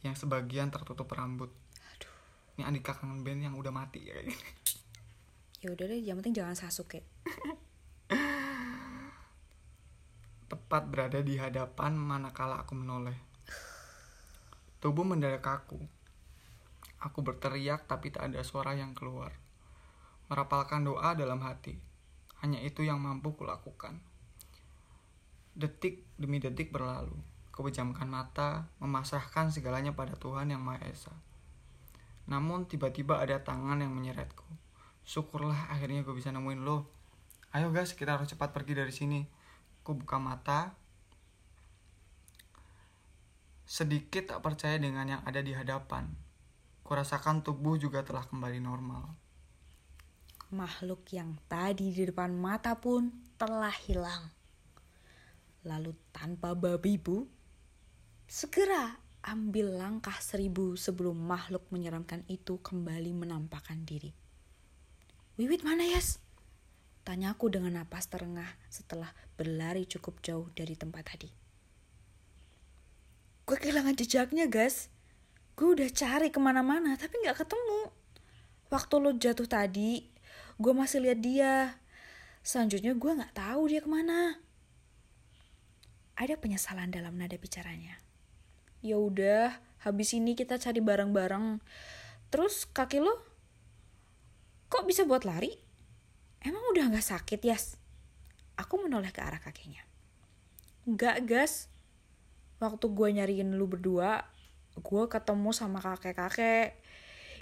yang 0.00 0.16
sebagian 0.16 0.72
tertutup 0.72 1.12
rambut. 1.12 1.52
Ini 2.56 2.64
Andika 2.64 2.96
kangen 2.96 3.20
band 3.20 3.44
yang 3.44 3.54
udah 3.56 3.72
mati 3.72 4.00
ya 4.08 4.16
kayak 4.16 4.32
gini. 4.32 4.48
Ya 5.60 5.68
udah 5.76 5.84
deh, 5.92 6.00
yang 6.00 6.16
penting 6.24 6.40
jangan 6.40 6.56
Sasuke. 6.56 7.04
tepat 10.50 10.88
berada 10.90 11.20
di 11.20 11.36
hadapan 11.36 11.94
manakala 11.94 12.64
aku 12.64 12.74
menoleh. 12.74 13.14
Tubuh 14.80 15.04
mendadak 15.04 15.44
kaku. 15.44 15.78
Aku 17.00 17.20
berteriak 17.20 17.84
tapi 17.84 18.08
tak 18.08 18.32
ada 18.32 18.40
suara 18.40 18.72
yang 18.72 18.96
keluar. 18.96 19.36
Merapalkan 20.32 20.82
doa 20.84 21.12
dalam 21.12 21.44
hati. 21.44 21.89
Hanya 22.40 22.60
itu 22.64 22.80
yang 22.80 23.00
mampu 23.00 23.36
kulakukan. 23.36 24.00
Detik 25.52 26.08
demi 26.16 26.40
detik 26.40 26.72
berlalu. 26.72 27.16
Kupejamkan 27.52 28.08
mata, 28.08 28.72
memasrahkan 28.80 29.52
segalanya 29.52 29.92
pada 29.92 30.16
Tuhan 30.16 30.48
Yang 30.48 30.62
Maha 30.64 30.80
Esa. 30.88 31.14
Namun 32.30 32.64
tiba-tiba 32.64 33.20
ada 33.20 33.42
tangan 33.44 33.82
yang 33.84 33.92
menyeretku. 33.92 34.46
Syukurlah 35.04 35.68
akhirnya 35.68 36.00
gue 36.06 36.14
bisa 36.14 36.30
nemuin 36.32 36.62
lo. 36.62 36.88
Ayo 37.50 37.74
guys, 37.74 37.92
kita 37.98 38.14
harus 38.14 38.30
cepat 38.30 38.54
pergi 38.54 38.78
dari 38.78 38.94
sini. 38.94 39.20
Ku 39.82 39.98
buka 39.98 40.22
mata. 40.22 40.78
Sedikit 43.66 44.30
tak 44.30 44.40
percaya 44.46 44.78
dengan 44.78 45.18
yang 45.18 45.22
ada 45.26 45.42
di 45.42 45.50
hadapan. 45.50 46.06
Kurasakan 46.86 47.42
tubuh 47.42 47.74
juga 47.78 48.06
telah 48.06 48.22
kembali 48.26 48.62
normal. 48.62 49.29
Makhluk 50.50 51.06
yang 51.14 51.38
tadi 51.46 51.94
di 51.94 52.02
depan 52.10 52.34
mata 52.34 52.74
pun 52.74 53.06
telah 53.38 53.70
hilang. 53.86 54.26
Lalu 55.62 55.94
tanpa 56.10 56.58
babi 56.58 56.98
bu, 56.98 57.22
segera 58.26 58.98
ambil 59.22 59.78
langkah 59.78 60.16
seribu 60.18 60.74
sebelum 60.74 61.14
makhluk 61.14 61.68
menyeramkan 61.70 62.26
itu 62.26 62.58
kembali 62.58 63.14
menampakkan 63.14 63.86
diri. 63.86 64.10
Wiwit 65.38 65.62
mana 65.62 65.86
Yas? 65.86 66.18
Tanyaku 67.06 67.48
dengan 67.48 67.80
napas 67.80 68.10
terengah 68.10 68.48
setelah 68.66 69.14
berlari 69.38 69.86
cukup 69.86 70.18
jauh 70.20 70.50
dari 70.52 70.74
tempat 70.74 71.14
tadi. 71.14 71.30
Gue 73.46 73.56
kehilangan 73.56 73.96
jejaknya 73.96 74.50
guys. 74.50 74.90
Gue 75.54 75.78
udah 75.78 75.88
cari 75.94 76.28
ke 76.28 76.42
mana-mana 76.42 76.98
tapi 76.98 77.22
gak 77.22 77.46
ketemu. 77.46 77.92
Waktu 78.70 78.94
lo 79.02 79.10
jatuh 79.16 79.48
tadi, 79.50 80.06
gue 80.60 80.72
masih 80.76 81.00
lihat 81.00 81.18
dia. 81.24 81.80
Selanjutnya 82.44 82.92
gue 82.92 83.12
gak 83.16 83.32
tahu 83.32 83.72
dia 83.72 83.80
ke 83.80 83.88
mana. 83.88 84.36
Ada 86.20 86.36
penyesalan 86.36 86.92
dalam 86.92 87.16
nada 87.16 87.40
bicaranya. 87.40 87.96
Ya 88.84 89.00
udah, 89.00 89.56
habis 89.80 90.12
ini 90.12 90.36
kita 90.36 90.60
cari 90.60 90.84
bareng-bareng. 90.84 91.64
Terus 92.28 92.68
kaki 92.68 93.00
lo 93.00 93.16
kok 94.68 94.84
bisa 94.84 95.08
buat 95.08 95.24
lari? 95.24 95.56
Emang 96.44 96.60
udah 96.76 96.92
gak 96.92 97.08
sakit, 97.08 97.40
Yas? 97.40 97.80
Aku 98.60 98.84
menoleh 98.84 99.12
ke 99.16 99.24
arah 99.24 99.40
kakinya. 99.40 99.80
Enggak, 100.84 101.24
gas. 101.24 101.72
Waktu 102.60 102.84
gue 102.92 103.08
nyariin 103.16 103.56
lu 103.56 103.64
berdua, 103.64 104.28
gue 104.76 105.04
ketemu 105.08 105.56
sama 105.56 105.80
kakek-kakek. 105.80 106.76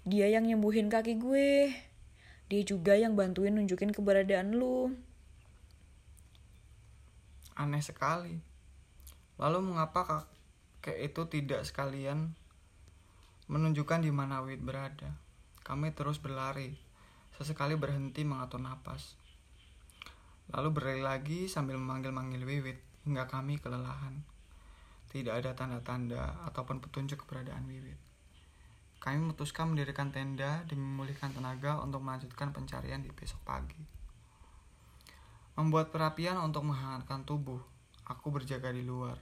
Dia 0.07 0.31
yang 0.31 0.47
nyembuhin 0.47 0.87
kaki 0.87 1.19
gue. 1.19 1.75
Dia 2.49 2.65
juga 2.65 2.97
yang 2.97 3.13
bantuin 3.13 3.53
nunjukin 3.53 3.93
keberadaan 3.93 4.57
lu. 4.57 4.97
Aneh 7.53 7.85
sekali. 7.85 8.41
Lalu 9.37 9.59
mengapa 9.61 10.09
kakek 10.09 11.13
itu 11.13 11.23
tidak 11.29 11.69
sekalian 11.69 12.33
menunjukkan 13.53 14.01
di 14.01 14.09
mana 14.09 14.41
Wid 14.41 14.65
berada? 14.65 15.13
Kami 15.61 15.93
terus 15.93 16.17
berlari, 16.17 16.73
sesekali 17.37 17.77
berhenti 17.77 18.25
mengatur 18.25 18.65
napas. 18.65 19.21
Lalu 20.49 20.69
berlari 20.73 21.03
lagi 21.05 21.41
sambil 21.53 21.77
memanggil-manggil 21.77 22.41
Wiwit 22.49 22.81
hingga 23.05 23.29
kami 23.29 23.61
kelelahan. 23.61 24.25
Tidak 25.13 25.37
ada 25.37 25.53
tanda-tanda 25.53 26.49
ataupun 26.49 26.81
petunjuk 26.81 27.29
keberadaan 27.29 27.69
Wiwit. 27.69 28.08
Kami 28.99 29.17
memutuskan 29.23 29.71
mendirikan 29.71 30.11
tenda 30.11 30.67
demi 30.67 30.83
memulihkan 30.83 31.31
tenaga 31.31 31.79
untuk 31.79 32.03
melanjutkan 32.03 32.51
pencarian 32.51 32.99
di 32.99 33.15
besok 33.15 33.39
pagi. 33.47 33.79
Membuat 35.55 35.91
perapian 35.95 36.39
untuk 36.43 36.67
menghangatkan 36.67 37.23
tubuh, 37.23 37.63
aku 38.07 38.31
berjaga 38.31 38.75
di 38.75 38.83
luar. 38.83 39.19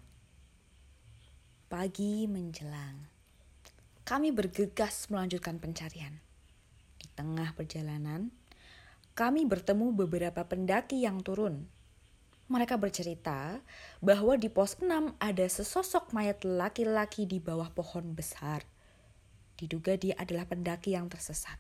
Pagi 1.69 2.25
menjelang. 2.29 3.09
Kami 4.07 4.31
bergegas 4.31 5.11
melanjutkan 5.11 5.59
pencarian. 5.59 6.15
Di 6.95 7.09
tengah 7.17 7.53
perjalanan, 7.59 8.31
kami 9.17 9.49
bertemu 9.49 9.97
beberapa 9.97 10.45
pendaki 10.45 11.03
yang 11.03 11.25
turun. 11.25 11.67
Mereka 12.47 12.79
bercerita 12.79 13.59
bahwa 13.99 14.39
di 14.39 14.47
pos 14.47 14.79
6 14.79 15.19
ada 15.19 15.47
sesosok 15.49 16.15
mayat 16.15 16.47
laki-laki 16.47 17.27
di 17.27 17.43
bawah 17.43 17.73
pohon 17.75 18.15
besar. 18.15 18.63
Diduga 19.57 19.97
dia 19.97 20.15
adalah 20.21 20.45
pendaki 20.45 20.93
yang 20.93 21.09
tersesat. 21.09 21.57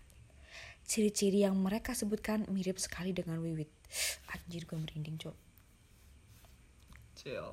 Ciri-ciri 0.87 1.43
yang 1.43 1.59
mereka 1.59 1.99
sebutkan 1.99 2.47
mirip 2.47 2.79
sekali 2.79 3.11
dengan 3.11 3.43
Wiwit. 3.43 3.67
Anjir 4.31 4.69
gue 4.69 4.79
merinding, 4.79 5.19
Cok. 5.19 5.37
Chill. 7.19 7.49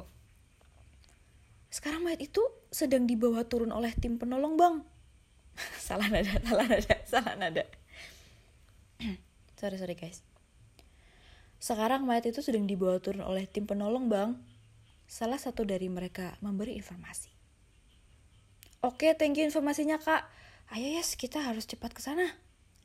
Sekarang 1.74 2.06
mayat 2.06 2.22
itu 2.22 2.46
sedang 2.70 3.10
dibawa 3.10 3.42
turun 3.50 3.74
oleh 3.74 3.90
tim 3.98 4.22
penolong, 4.22 4.54
Bang. 4.54 4.86
salah 5.82 6.06
nada, 6.14 6.38
salah 6.46 6.66
nada, 6.70 6.96
salah 7.10 7.34
nada. 7.34 7.64
sorry, 9.58 9.82
sorry 9.82 9.98
guys. 9.98 10.22
Sekarang 11.58 12.06
mayat 12.06 12.30
itu 12.30 12.46
sedang 12.46 12.70
dibawa 12.70 13.02
turun 13.02 13.26
oleh 13.26 13.50
tim 13.50 13.66
penolong, 13.66 14.06
Bang. 14.14 14.38
Salah 15.10 15.42
satu 15.42 15.66
dari 15.66 15.90
mereka 15.90 16.38
memberi 16.46 16.78
informasi. 16.78 17.33
Oke, 18.84 19.16
thank 19.16 19.40
you 19.40 19.48
informasinya, 19.48 19.96
Kak. 19.96 20.28
Ayo, 20.68 20.92
Yes, 21.00 21.16
kita 21.16 21.40
harus 21.40 21.64
cepat 21.64 21.96
ke 21.96 22.04
sana. 22.04 22.28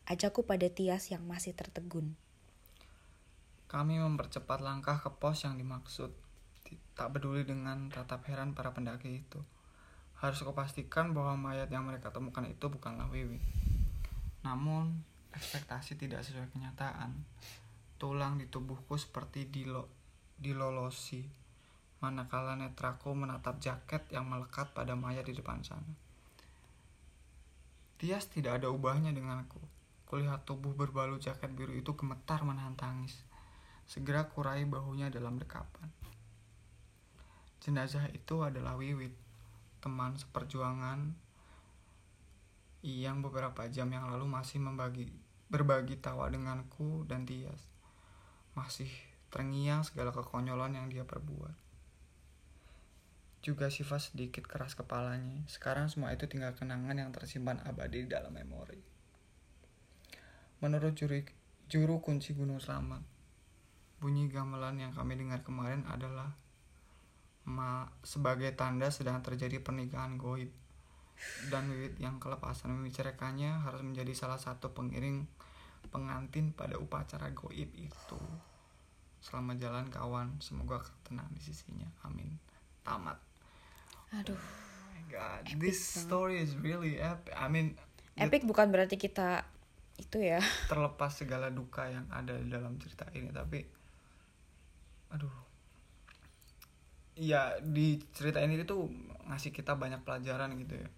Ajakku 0.07 0.47
pada 0.47 0.71
Tias 0.71 1.11
yang 1.11 1.27
masih 1.27 1.59
tertegun. 1.59 2.15
Kami 3.67 3.99
mempercepat 3.99 4.63
langkah 4.63 5.03
ke 5.03 5.11
pos 5.19 5.43
yang 5.43 5.59
dimaksud. 5.59 6.15
Tak 6.95 7.09
peduli 7.11 7.43
dengan 7.43 7.91
tatap 7.91 8.23
heran 8.31 8.55
para 8.55 8.71
pendaki 8.71 9.27
itu. 9.27 9.43
Harus 10.23 10.39
kupastikan 10.47 11.11
bahwa 11.11 11.35
mayat 11.35 11.67
yang 11.67 11.83
mereka 11.83 12.15
temukan 12.15 12.47
itu 12.47 12.71
bukanlah 12.71 13.11
Wiwi. 13.11 13.43
Namun, 14.47 15.03
ekspektasi 15.35 15.99
tidak 15.99 16.23
sesuai 16.23 16.55
kenyataan. 16.55 17.27
Tulang 17.99 18.39
di 18.39 18.47
tubuhku 18.47 18.95
seperti 18.95 19.51
dilo 19.51 19.91
dilolosi. 20.39 21.27
Manakala 21.99 22.55
netraku 22.55 23.11
menatap 23.11 23.59
jaket 23.59 24.07
yang 24.15 24.31
melekat 24.31 24.71
pada 24.71 24.95
mayat 24.95 25.27
di 25.27 25.35
depan 25.35 25.63
sana. 25.67 25.95
Tias 27.99 28.31
tidak 28.31 28.63
ada 28.63 28.71
ubahnya 28.71 29.11
denganku. 29.11 29.59
Kulihat 30.07 30.47
tubuh 30.47 30.71
berbalut 30.71 31.19
jaket 31.19 31.51
biru 31.51 31.75
itu 31.75 31.99
gemetar 31.99 32.47
menahan 32.47 32.79
tangis. 32.79 33.27
Segera 33.91 34.31
kurai 34.31 34.63
bahunya 34.63 35.11
dalam 35.11 35.43
dekapan. 35.43 35.91
Jenazah 37.59 38.07
itu 38.15 38.47
adalah 38.47 38.79
Wiwit, 38.79 39.13
teman 39.83 40.15
seperjuangan 40.15 41.13
yang 42.87 43.19
beberapa 43.19 43.67
jam 43.67 43.91
yang 43.91 44.07
lalu 44.07 44.31
masih 44.31 44.63
membagi 44.63 45.11
berbagi 45.51 45.99
tawa 45.99 46.31
denganku 46.31 47.03
dan 47.11 47.27
Tias. 47.27 47.67
Masih 48.55 48.89
terngiang 49.35 49.83
segala 49.83 50.15
kekonyolan 50.15 50.79
yang 50.79 50.87
dia 50.87 51.03
perbuat. 51.03 51.68
Juga 53.39 53.71
sifat 53.71 54.13
sedikit 54.13 54.45
keras 54.45 54.75
kepalanya. 54.75 55.47
Sekarang 55.47 55.87
semua 55.87 56.11
itu 56.11 56.27
tinggal 56.27 56.53
kenangan 56.59 56.99
yang 56.99 57.11
tersimpan 57.15 57.63
abadi 57.63 58.05
di 58.05 58.09
dalam 58.11 58.35
memori. 58.35 58.79
Menurut 60.59 60.99
juru, 60.99 61.23
juru 61.71 62.03
kunci 62.03 62.35
Gunung 62.35 62.59
Selamat, 62.59 63.07
bunyi 64.03 64.27
gamelan 64.27 64.83
yang 64.83 64.91
kami 64.91 65.15
dengar 65.15 65.47
kemarin 65.47 65.87
adalah 65.87 66.35
ma 67.49 67.89
sebagai 68.05 68.53
tanda 68.53 68.93
sedang 68.93 69.25
terjadi 69.25 69.63
pernikahan 69.65 70.21
goib 70.21 70.53
dan 71.49 71.71
Wiwit 71.73 71.99
yang 71.99 72.23
kelepasan 72.23 72.75
membicarakannya 72.75 73.65
harus 73.65 73.83
menjadi 73.83 74.13
salah 74.15 74.39
satu 74.39 74.71
pengiring 74.71 75.27
pengantin 75.91 76.53
pada 76.55 76.79
upacara 76.79 77.31
goib 77.33 77.71
itu. 77.75 78.21
Selamat 79.19 79.59
jalan 79.59 79.87
kawan, 79.91 80.39
semoga 80.39 80.79
tenang 81.03 81.27
di 81.35 81.43
sisinya. 81.43 81.91
Amin. 82.07 82.39
Tamat. 82.87 83.28
Aduh. 84.17 84.37
Oh 84.37 84.85
my 84.93 85.03
god, 85.13 85.45
this 85.61 85.81
story 85.81 86.41
is 86.41 86.57
really 86.57 86.97
epic. 86.97 87.33
I 87.37 87.49
mean, 87.53 87.77
Epic 88.19 88.43
bukan 88.43 88.73
berarti 88.75 88.99
kita 88.99 89.47
itu 90.01 90.19
ya. 90.23 90.41
terlepas 90.73 91.15
segala 91.15 91.53
duka 91.53 91.87
yang 91.87 92.09
ada 92.11 92.35
di 92.35 92.49
dalam 92.51 92.81
cerita 92.81 93.07
ini, 93.15 93.31
tapi 93.31 93.63
aduh. 95.13 95.37
Ya 97.19 97.59
di 97.61 97.99
cerita 98.15 98.39
ini 98.41 98.63
tuh 98.63 98.89
ngasih 99.27 99.51
kita 99.51 99.75
banyak 99.75 100.03
pelajaran 100.07 100.55
gitu 100.57 100.79
ya. 100.79 100.89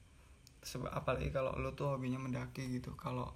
Sebab 0.61 0.92
apalagi 0.92 1.33
kalau 1.33 1.57
lo 1.57 1.73
tuh 1.73 1.96
hobinya 1.96 2.20
mendaki 2.20 2.68
gitu. 2.68 2.92
Kalau 2.94 3.33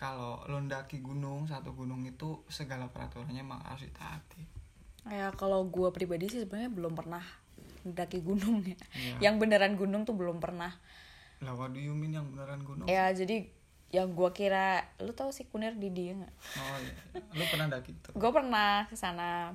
kalau 0.00 0.40
lo 0.48 0.56
ndaki 0.64 1.04
gunung 1.04 1.44
satu 1.44 1.76
gunung 1.76 2.00
itu 2.08 2.40
segala 2.48 2.88
peraturannya 2.88 3.44
emang 3.44 3.60
harus 3.68 3.84
ditaati 3.84 4.42
Ya 5.12 5.28
kalau 5.36 5.64
gue 5.68 5.88
pribadi 5.92 6.28
sih 6.28 6.40
sebenarnya 6.44 6.72
belum 6.72 6.92
pernah 6.96 7.20
mendaki 7.82 8.20
gunung 8.20 8.60
ya. 8.62 8.76
Iya. 8.92 9.14
Yang 9.30 9.34
beneran 9.38 9.74
gunung 9.74 10.02
tuh 10.04 10.14
belum 10.14 10.38
pernah. 10.38 10.72
lah 11.40 11.56
what 11.56 11.72
do 11.72 11.80
you 11.80 11.92
mean 11.92 12.12
yang 12.12 12.28
beneran 12.28 12.60
gunung 12.60 12.84
Ya 12.84 13.08
jadi 13.10 13.48
yang 13.90 14.12
gue 14.12 14.30
kira 14.30 14.84
lu 15.00 15.10
tahu 15.10 15.32
sih 15.32 15.44
kunir 15.44 15.72
di 15.74 15.88
dia 15.88 16.12
nggak? 16.14 16.34
oh 16.54 16.76
iya 16.78 16.94
lo 17.32 17.42
pernah 17.48 17.66
ndaki 17.66 17.90
tuh 17.98 18.12
Gue 18.12 18.30
pernah 18.30 18.84
ke 18.84 18.94
sana 18.94 19.50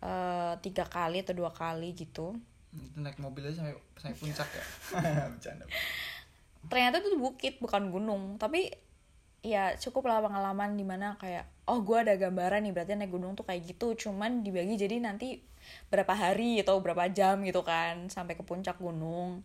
eh, 0.00 0.52
tiga 0.60 0.84
kali 0.84 1.22
atau 1.22 1.32
dua 1.32 1.50
kali 1.50 1.94
gitu. 1.94 2.34
itu 2.70 2.98
naik 2.98 3.18
mobilnya 3.18 3.50
sampai 3.50 3.74
sampai 3.94 4.16
puncak 4.16 4.48
ya 4.50 4.64
bercanda 5.32 5.64
Ternyata 6.60 7.00
itu 7.00 7.16
bukit 7.16 7.56
bukan 7.56 7.88
gunung, 7.88 8.36
tapi 8.36 8.68
ya 9.40 9.72
cukup 9.74 10.04
lah 10.04 10.20
pengalaman 10.20 10.76
di 10.76 10.84
mana 10.84 11.16
kayak 11.16 11.48
oh 11.64 11.80
gue 11.80 11.96
ada 11.96 12.12
gambaran 12.14 12.60
nih 12.60 12.76
berarti 12.76 12.92
naik 12.92 13.08
gunung 13.08 13.32
tuh 13.32 13.48
kayak 13.48 13.64
gitu 13.64 13.96
cuman 13.96 14.44
dibagi 14.44 14.76
jadi 14.76 15.00
nanti 15.00 15.40
berapa 15.88 16.10
hari 16.12 16.60
atau 16.62 16.78
berapa 16.78 17.08
jam 17.10 17.40
gitu 17.42 17.60
kan 17.66 18.08
sampai 18.12 18.34
ke 18.38 18.42
puncak 18.46 18.78
gunung. 18.78 19.42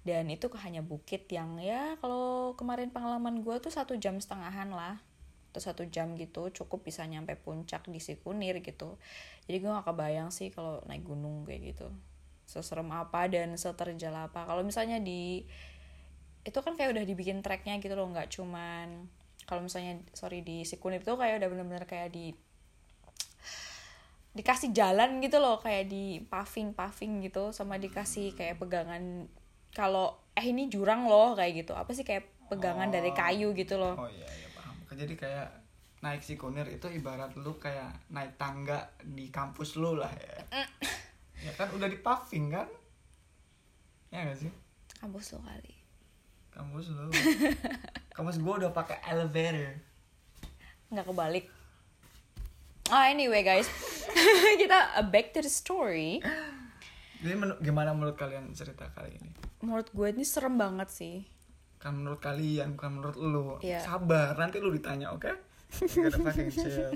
Dan 0.00 0.32
itu 0.32 0.48
hanya 0.64 0.80
bukit 0.80 1.28
yang 1.28 1.60
ya 1.60 2.00
kalau 2.00 2.56
kemarin 2.56 2.88
pengalaman 2.88 3.44
gue 3.44 3.56
tuh 3.60 3.68
satu 3.68 4.00
jam 4.00 4.16
setengahan 4.16 4.72
lah 4.72 4.96
atau 5.50 5.60
satu 5.60 5.82
jam 5.90 6.14
gitu 6.14 6.48
cukup 6.54 6.86
bisa 6.86 7.02
nyampe 7.04 7.36
puncak 7.36 7.84
di 7.90 8.00
Sikunir 8.00 8.64
gitu. 8.64 8.96
Jadi 9.44 9.56
gue 9.60 9.68
gak 9.68 9.92
kebayang 9.92 10.32
sih 10.32 10.48
kalau 10.54 10.80
naik 10.88 11.04
gunung 11.04 11.44
kayak 11.44 11.76
gitu. 11.76 11.92
Seserem 12.48 12.88
apa 12.96 13.28
dan 13.28 13.52
seterjal 13.60 14.14
apa. 14.16 14.48
Kalau 14.48 14.64
misalnya 14.64 14.96
di 15.02 15.44
itu 16.40 16.58
kan 16.64 16.72
kayak 16.72 16.96
udah 16.96 17.04
dibikin 17.04 17.44
tracknya 17.44 17.76
gitu 17.84 17.92
loh 17.92 18.08
nggak 18.08 18.32
cuman 18.32 19.12
kalau 19.44 19.60
misalnya 19.60 20.00
sorry 20.16 20.40
di 20.40 20.64
Sikunir 20.64 21.04
itu 21.04 21.12
kayak 21.12 21.42
udah 21.42 21.48
bener-bener 21.52 21.84
kayak 21.84 22.14
di 22.14 22.32
dikasih 24.30 24.70
jalan 24.70 25.18
gitu 25.18 25.42
loh 25.42 25.58
kayak 25.58 25.90
di 25.90 26.22
paving 26.30 26.70
paving 26.78 27.26
gitu 27.26 27.50
sama 27.50 27.82
dikasih 27.82 28.38
kayak 28.38 28.62
pegangan 28.62 29.26
kalau 29.74 30.14
eh 30.38 30.46
ini 30.46 30.70
jurang 30.70 31.06
loh 31.06 31.34
kayak 31.34 31.66
gitu. 31.66 31.74
Apa 31.74 31.90
sih 31.90 32.06
kayak 32.06 32.26
pegangan 32.50 32.90
dari 32.90 33.10
kayu 33.10 33.54
gitu 33.54 33.78
loh. 33.78 33.98
Oh 33.98 34.10
iya 34.10 34.26
iya 34.26 34.48
paham. 34.54 34.74
Jadi 34.94 35.14
kayak 35.18 35.48
naik 36.00 36.22
si 36.24 36.38
kunir 36.38 36.64
itu 36.70 36.88
ibarat 36.88 37.34
lu 37.36 37.60
kayak 37.60 37.92
naik 38.08 38.34
tangga 38.40 38.88
di 39.02 39.28
kampus 39.28 39.76
lu 39.78 39.98
lah 39.98 40.10
ya. 40.10 40.64
Ya 41.40 41.56
kan 41.56 41.72
udah 41.72 41.88
di 41.88 41.96
paving 42.04 42.52
kan? 42.52 42.68
Ya 44.12 44.28
gak 44.28 44.44
sih? 44.44 44.52
Kampus 45.00 45.32
lo 45.32 45.40
kali. 45.40 45.72
Kampus 46.52 46.92
lu. 46.92 47.08
Kampus 48.12 48.36
gua 48.44 48.60
udah 48.60 48.76
pakai 48.76 49.00
elevator. 49.08 49.72
Nggak 50.92 51.08
kebalik 51.08 51.48
ah 52.88 53.12
anyway 53.12 53.44
guys. 53.44 53.68
Kita 54.60 54.96
uh, 54.96 55.04
back 55.04 55.36
to 55.36 55.44
the 55.44 55.52
story. 55.52 56.24
Jadi 57.20 57.34
menu- 57.36 57.60
gimana 57.60 57.92
menurut 57.92 58.16
kalian 58.16 58.56
cerita 58.56 58.88
kali 58.96 59.20
ini? 59.20 59.30
Menurut 59.60 59.92
gue 59.92 60.08
ini 60.08 60.24
serem 60.24 60.56
banget 60.56 60.88
sih. 60.88 61.28
Kan 61.76 62.00
menurut 62.00 62.24
kalian 62.24 62.80
bukan 62.80 62.90
menurut 62.96 63.16
lu. 63.20 63.46
Iya. 63.60 63.84
sabar 63.84 64.32
nanti 64.40 64.56
lu 64.58 64.72
ditanya 64.72 65.12
oke? 65.12 65.28
Shit. 65.70 66.90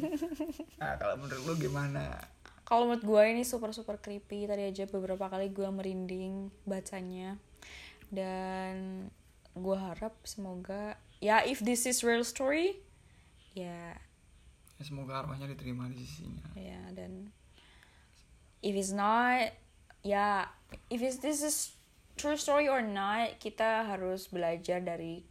nah 0.80 0.96
kalau 0.96 1.20
menurut 1.20 1.42
lu 1.44 1.54
gimana? 1.60 2.16
Kalau 2.64 2.88
menurut 2.88 3.04
gue 3.04 3.22
ini 3.36 3.42
super 3.44 3.70
super 3.76 4.00
creepy. 4.00 4.48
Tadi 4.48 4.64
aja 4.64 4.88
beberapa 4.88 5.28
kali 5.28 5.52
gue 5.52 5.68
merinding 5.68 6.48
bacanya. 6.64 7.36
Dan 8.08 9.06
gue 9.54 9.76
harap 9.78 10.16
semoga 10.26 10.98
ya 11.22 11.46
if 11.46 11.62
this 11.62 11.86
is 11.86 12.02
real 12.02 12.26
story 12.26 12.82
ya 13.54 13.94
ya, 14.76 14.82
semoga 14.82 15.22
arwahnya 15.22 15.46
diterima 15.46 15.86
di 15.88 15.98
sisinya 15.98 16.44
ya 16.56 16.80
dan 16.92 17.30
if 18.60 18.74
it's 18.74 18.90
not 18.90 19.52
ya 20.02 20.48
if 20.90 21.00
it's, 21.00 21.18
this 21.20 21.40
is 21.40 21.76
true 22.14 22.36
story 22.36 22.68
or 22.70 22.82
not 22.82 23.38
kita 23.42 23.84
harus 23.86 24.30
belajar 24.30 24.78
dari 24.80 25.22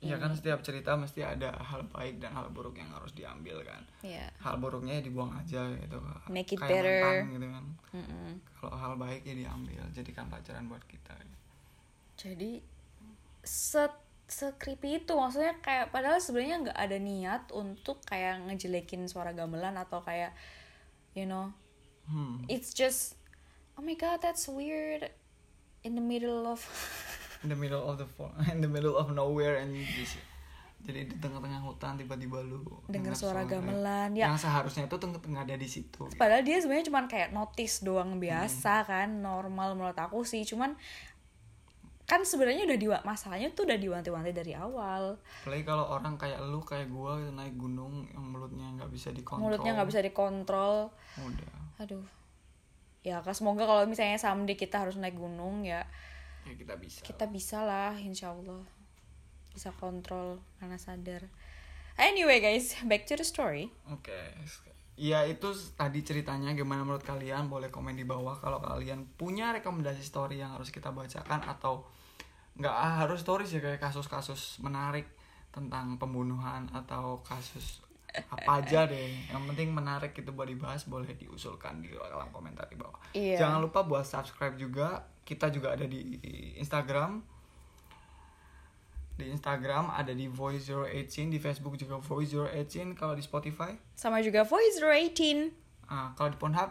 Ya 0.00 0.16
kan 0.16 0.32
setiap 0.32 0.64
cerita 0.64 0.96
mesti 0.96 1.20
ada 1.20 1.52
hal 1.60 1.84
baik 1.92 2.24
dan 2.24 2.32
hal 2.32 2.48
buruk 2.48 2.72
yang 2.80 2.88
harus 2.88 3.12
diambil 3.12 3.60
kan. 3.60 3.84
ya 4.00 4.32
Hal 4.40 4.56
buruknya 4.56 4.96
ya 4.96 5.04
dibuang 5.04 5.28
aja 5.36 5.68
gitu. 5.76 6.00
Make 6.32 6.56
it 6.56 6.60
Kayak 6.64 6.72
better. 6.72 6.96
mentang 7.04 7.28
gitu 7.36 7.48
kan. 7.52 7.64
Kalau 8.56 8.76
hal 8.80 8.92
baik 8.96 9.28
ya 9.28 9.36
diambil, 9.36 9.84
jadikan 9.92 10.24
pelajaran 10.32 10.72
buat 10.72 10.80
kita. 10.88 11.12
jadi 12.16 12.64
se 13.44 13.84
se 14.30 14.54
creepy 14.56 15.02
itu 15.02 15.12
maksudnya 15.12 15.58
kayak 15.58 15.90
padahal 15.90 16.22
sebenarnya 16.22 16.56
nggak 16.62 16.78
ada 16.78 16.96
niat 16.96 17.42
untuk 17.50 17.98
kayak 18.06 18.46
ngejelekin 18.46 19.10
suara 19.10 19.34
gamelan 19.34 19.74
atau 19.74 19.98
kayak 20.00 20.30
you 21.12 21.26
know 21.26 21.50
Hmm. 22.06 22.42
it's 22.50 22.74
just 22.74 23.14
oh 23.74 23.82
my 23.82 23.94
god 23.94 24.18
that's 24.18 24.46
weird 24.46 25.06
in 25.82 25.94
the 25.94 26.02
middle 26.02 26.42
of 26.46 26.62
In 27.40 27.48
the 27.48 27.56
middle 27.56 27.80
of 27.80 27.96
the 27.96 28.06
in 28.52 28.60
the 28.60 28.68
middle 28.68 28.98
of 28.98 29.10
nowhere 29.10 29.58
and 29.58 29.72
just 29.94 30.18
jadi 30.80 31.06
di 31.06 31.16
tengah-tengah 31.20 31.60
hutan 31.60 31.94
tiba-tiba 31.94 32.40
lu 32.40 32.64
Dengar 32.88 33.12
dengar 33.12 33.14
suara 33.14 33.44
gamelan, 33.44 34.16
ya. 34.16 34.32
Yang 34.32 34.48
seharusnya 34.48 34.88
itu 34.88 34.96
tengah 34.96 35.20
tengah 35.20 35.44
ada 35.44 35.52
di 35.54 35.68
situ. 35.68 36.08
gitu. 36.08 36.16
padahal 36.16 36.40
dia 36.40 36.56
sebenarnya 36.56 36.88
cuman 36.88 37.04
kayak 37.04 37.30
notice 37.36 37.84
doang 37.84 38.16
biasa 38.16 38.88
kan 38.88 39.20
normal 39.20 39.76
menurut 39.76 39.94
aku 39.94 40.24
sih 40.24 40.40
cuman 40.42 40.72
kan 42.10 42.26
sebenarnya 42.26 42.66
udah 42.66 42.74
diwa 42.74 42.98
masalahnya 43.06 43.54
tuh 43.54 43.70
udah 43.70 43.78
diwanti-wanti 43.78 44.34
dari 44.34 44.50
awal 44.50 45.14
Apalagi 45.46 45.62
kalau 45.62 45.86
orang 45.86 46.18
kayak 46.18 46.42
lu 46.42 46.58
kayak 46.58 46.90
gua 46.90 47.14
gitu, 47.16 47.30
naik 47.30 47.54
gunung 47.54 48.02
yang 48.10 48.26
mulutnya 48.26 48.66
nggak 48.74 48.90
bisa 48.90 49.14
dikontrol. 49.14 49.46
mulutnya 49.46 49.70
nggak 49.78 49.86
bisa 49.86 50.02
dikontrol 50.02 50.74
Udah. 51.16 51.54
aduh 51.78 52.02
ya 53.00 53.22
kan 53.22 53.30
semoga 53.30 53.62
kalau 53.62 53.86
misalnya 53.86 54.18
someday 54.18 54.52
kita 54.54 54.82
harus 54.82 54.98
naik 54.98 55.14
gunung 55.14 55.62
ya 55.62 55.86
Ya 56.42 56.56
kita 56.56 56.74
bisa. 56.74 57.04
kita 57.04 57.28
bisa 57.28 57.62
lah 57.62 57.94
insya 57.94 58.34
Allah 58.34 58.64
bisa 59.52 59.70
kontrol 59.70 60.42
karena 60.58 60.74
sadar 60.76 61.22
anyway 61.94 62.40
guys 62.40 62.74
back 62.84 63.04
to 63.04 63.14
the 63.14 63.22
story 63.22 63.70
Oke. 63.86 64.10
Ya 64.96 65.24
itu 65.24 65.48
tadi 65.74 66.00
ceritanya 66.00 66.52
gimana 66.52 66.84
menurut 66.84 67.00
kalian 67.00 67.48
boleh 67.48 67.72
komen 67.72 67.96
di 67.96 68.04
bawah 68.04 68.36
kalau 68.36 68.60
kalian 68.60 69.08
punya 69.16 69.48
rekomendasi 69.50 70.04
story 70.04 70.36
yang 70.36 70.52
harus 70.52 70.68
kita 70.68 70.92
bacakan 70.92 71.40
atau 71.40 71.88
nggak 72.60 72.76
harus 73.00 73.24
story 73.24 73.48
sih 73.48 73.58
kayak 73.58 73.80
kasus-kasus 73.80 74.60
menarik 74.60 75.08
tentang 75.50 75.96
pembunuhan 75.96 76.68
atau 76.70 77.24
kasus 77.24 77.80
apa 78.12 78.60
aja 78.60 78.86
deh. 78.92 79.32
Yang 79.32 79.42
penting 79.54 79.68
menarik 79.72 80.12
itu 80.12 80.30
buat 80.30 80.46
dibahas 80.46 80.84
boleh 80.84 81.16
diusulkan 81.16 81.80
di 81.80 81.90
kolom 81.96 82.28
komentar 82.30 82.68
di 82.68 82.76
bawah. 82.76 83.00
Iya. 83.16 83.40
jangan 83.40 83.64
lupa 83.64 83.82
buat 83.82 84.04
subscribe 84.04 84.54
juga. 84.60 85.08
Kita 85.24 85.48
juga 85.48 85.72
ada 85.72 85.88
di 85.88 86.20
Instagram. 86.60 87.22
Di 89.16 89.28
Instagram 89.28 89.92
ada 89.92 90.16
di 90.16 90.28
Voice 90.28 90.68
018 90.68 91.28
di 91.28 91.38
Facebook 91.40 91.76
juga 91.76 92.00
Voice 92.00 92.32
018 92.36 92.96
kalau 92.96 93.16
di 93.16 93.24
Spotify. 93.24 93.72
Sama 93.96 94.20
juga 94.24 94.44
voice 94.44 94.80
018 94.80 95.60
ah 95.90 96.14
kalau 96.14 96.30
di 96.30 96.38
Pornhub 96.38 96.70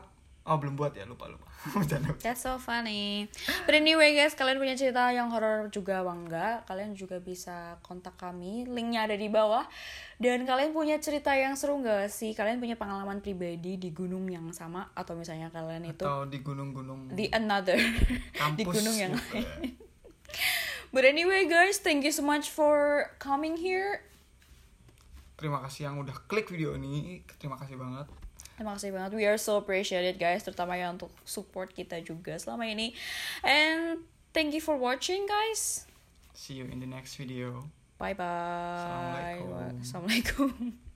oh 0.50 0.58
belum 0.58 0.74
buat 0.74 0.98
ya 0.98 1.06
lupa 1.06 1.30
lupa. 1.30 1.46
That's 2.26 2.42
so 2.42 2.58
funny. 2.58 3.30
But 3.70 3.78
anyway 3.78 4.18
guys, 4.18 4.34
kalian 4.34 4.58
punya 4.58 4.74
cerita 4.74 5.14
yang 5.14 5.30
horor 5.30 5.70
juga 5.70 6.02
apa 6.02 6.12
enggak? 6.12 6.56
Kalian 6.66 6.98
juga 6.98 7.22
bisa 7.22 7.78
kontak 7.86 8.18
kami, 8.18 8.66
linknya 8.66 9.06
ada 9.06 9.14
di 9.14 9.30
bawah. 9.30 9.70
Dan 10.18 10.44
kalian 10.44 10.74
punya 10.74 10.98
cerita 10.98 11.32
yang 11.38 11.54
seru 11.54 11.80
nggak 11.80 12.10
sih? 12.10 12.34
Kalian 12.34 12.58
punya 12.58 12.76
pengalaman 12.76 13.22
pribadi 13.22 13.78
di 13.78 13.94
gunung 13.94 14.26
yang 14.28 14.50
sama 14.52 14.90
atau 14.98 15.14
misalnya 15.16 15.54
kalian 15.54 15.94
itu 15.94 16.04
atau 16.04 16.28
di 16.28 16.42
gunung-gunung 16.44 17.14
di 17.16 17.30
another 17.32 17.80
di 18.60 18.64
gunung 18.66 18.96
yang 18.98 19.14
gitu 19.16 19.40
ya. 19.40 19.46
lain. 19.46 19.78
But 20.94 21.06
anyway 21.06 21.46
guys, 21.46 21.78
thank 21.78 22.02
you 22.02 22.10
so 22.10 22.26
much 22.26 22.50
for 22.50 23.14
coming 23.22 23.62
here. 23.62 24.10
terima 25.40 25.64
kasih 25.64 25.88
yang 25.88 25.96
udah 26.04 26.12
klik 26.28 26.52
video 26.52 26.76
ini 26.76 27.24
terima 27.40 27.56
kasih 27.56 27.80
banget 27.80 28.12
Terima 28.60 28.76
kasih 28.76 28.92
banget. 28.92 29.16
We 29.16 29.24
are 29.24 29.40
so 29.40 29.56
appreciated 29.56 30.20
guys, 30.20 30.44
terutama 30.44 30.76
ya 30.76 30.92
untuk 30.92 31.08
support 31.24 31.72
kita 31.72 32.04
juga 32.04 32.36
selama 32.36 32.68
ini. 32.68 32.92
And 33.40 34.04
thank 34.36 34.52
you 34.52 34.60
for 34.60 34.76
watching 34.76 35.24
guys. 35.24 35.88
see 36.40 36.56
you 36.56 36.66
in 36.72 36.80
the 36.80 36.88
next 36.88 37.20
video 37.20 37.68
Bye 38.00 38.16
bye. 38.16 39.44
Assalamualaikum. 39.44 39.84
Assalamualaikum. 39.84 40.89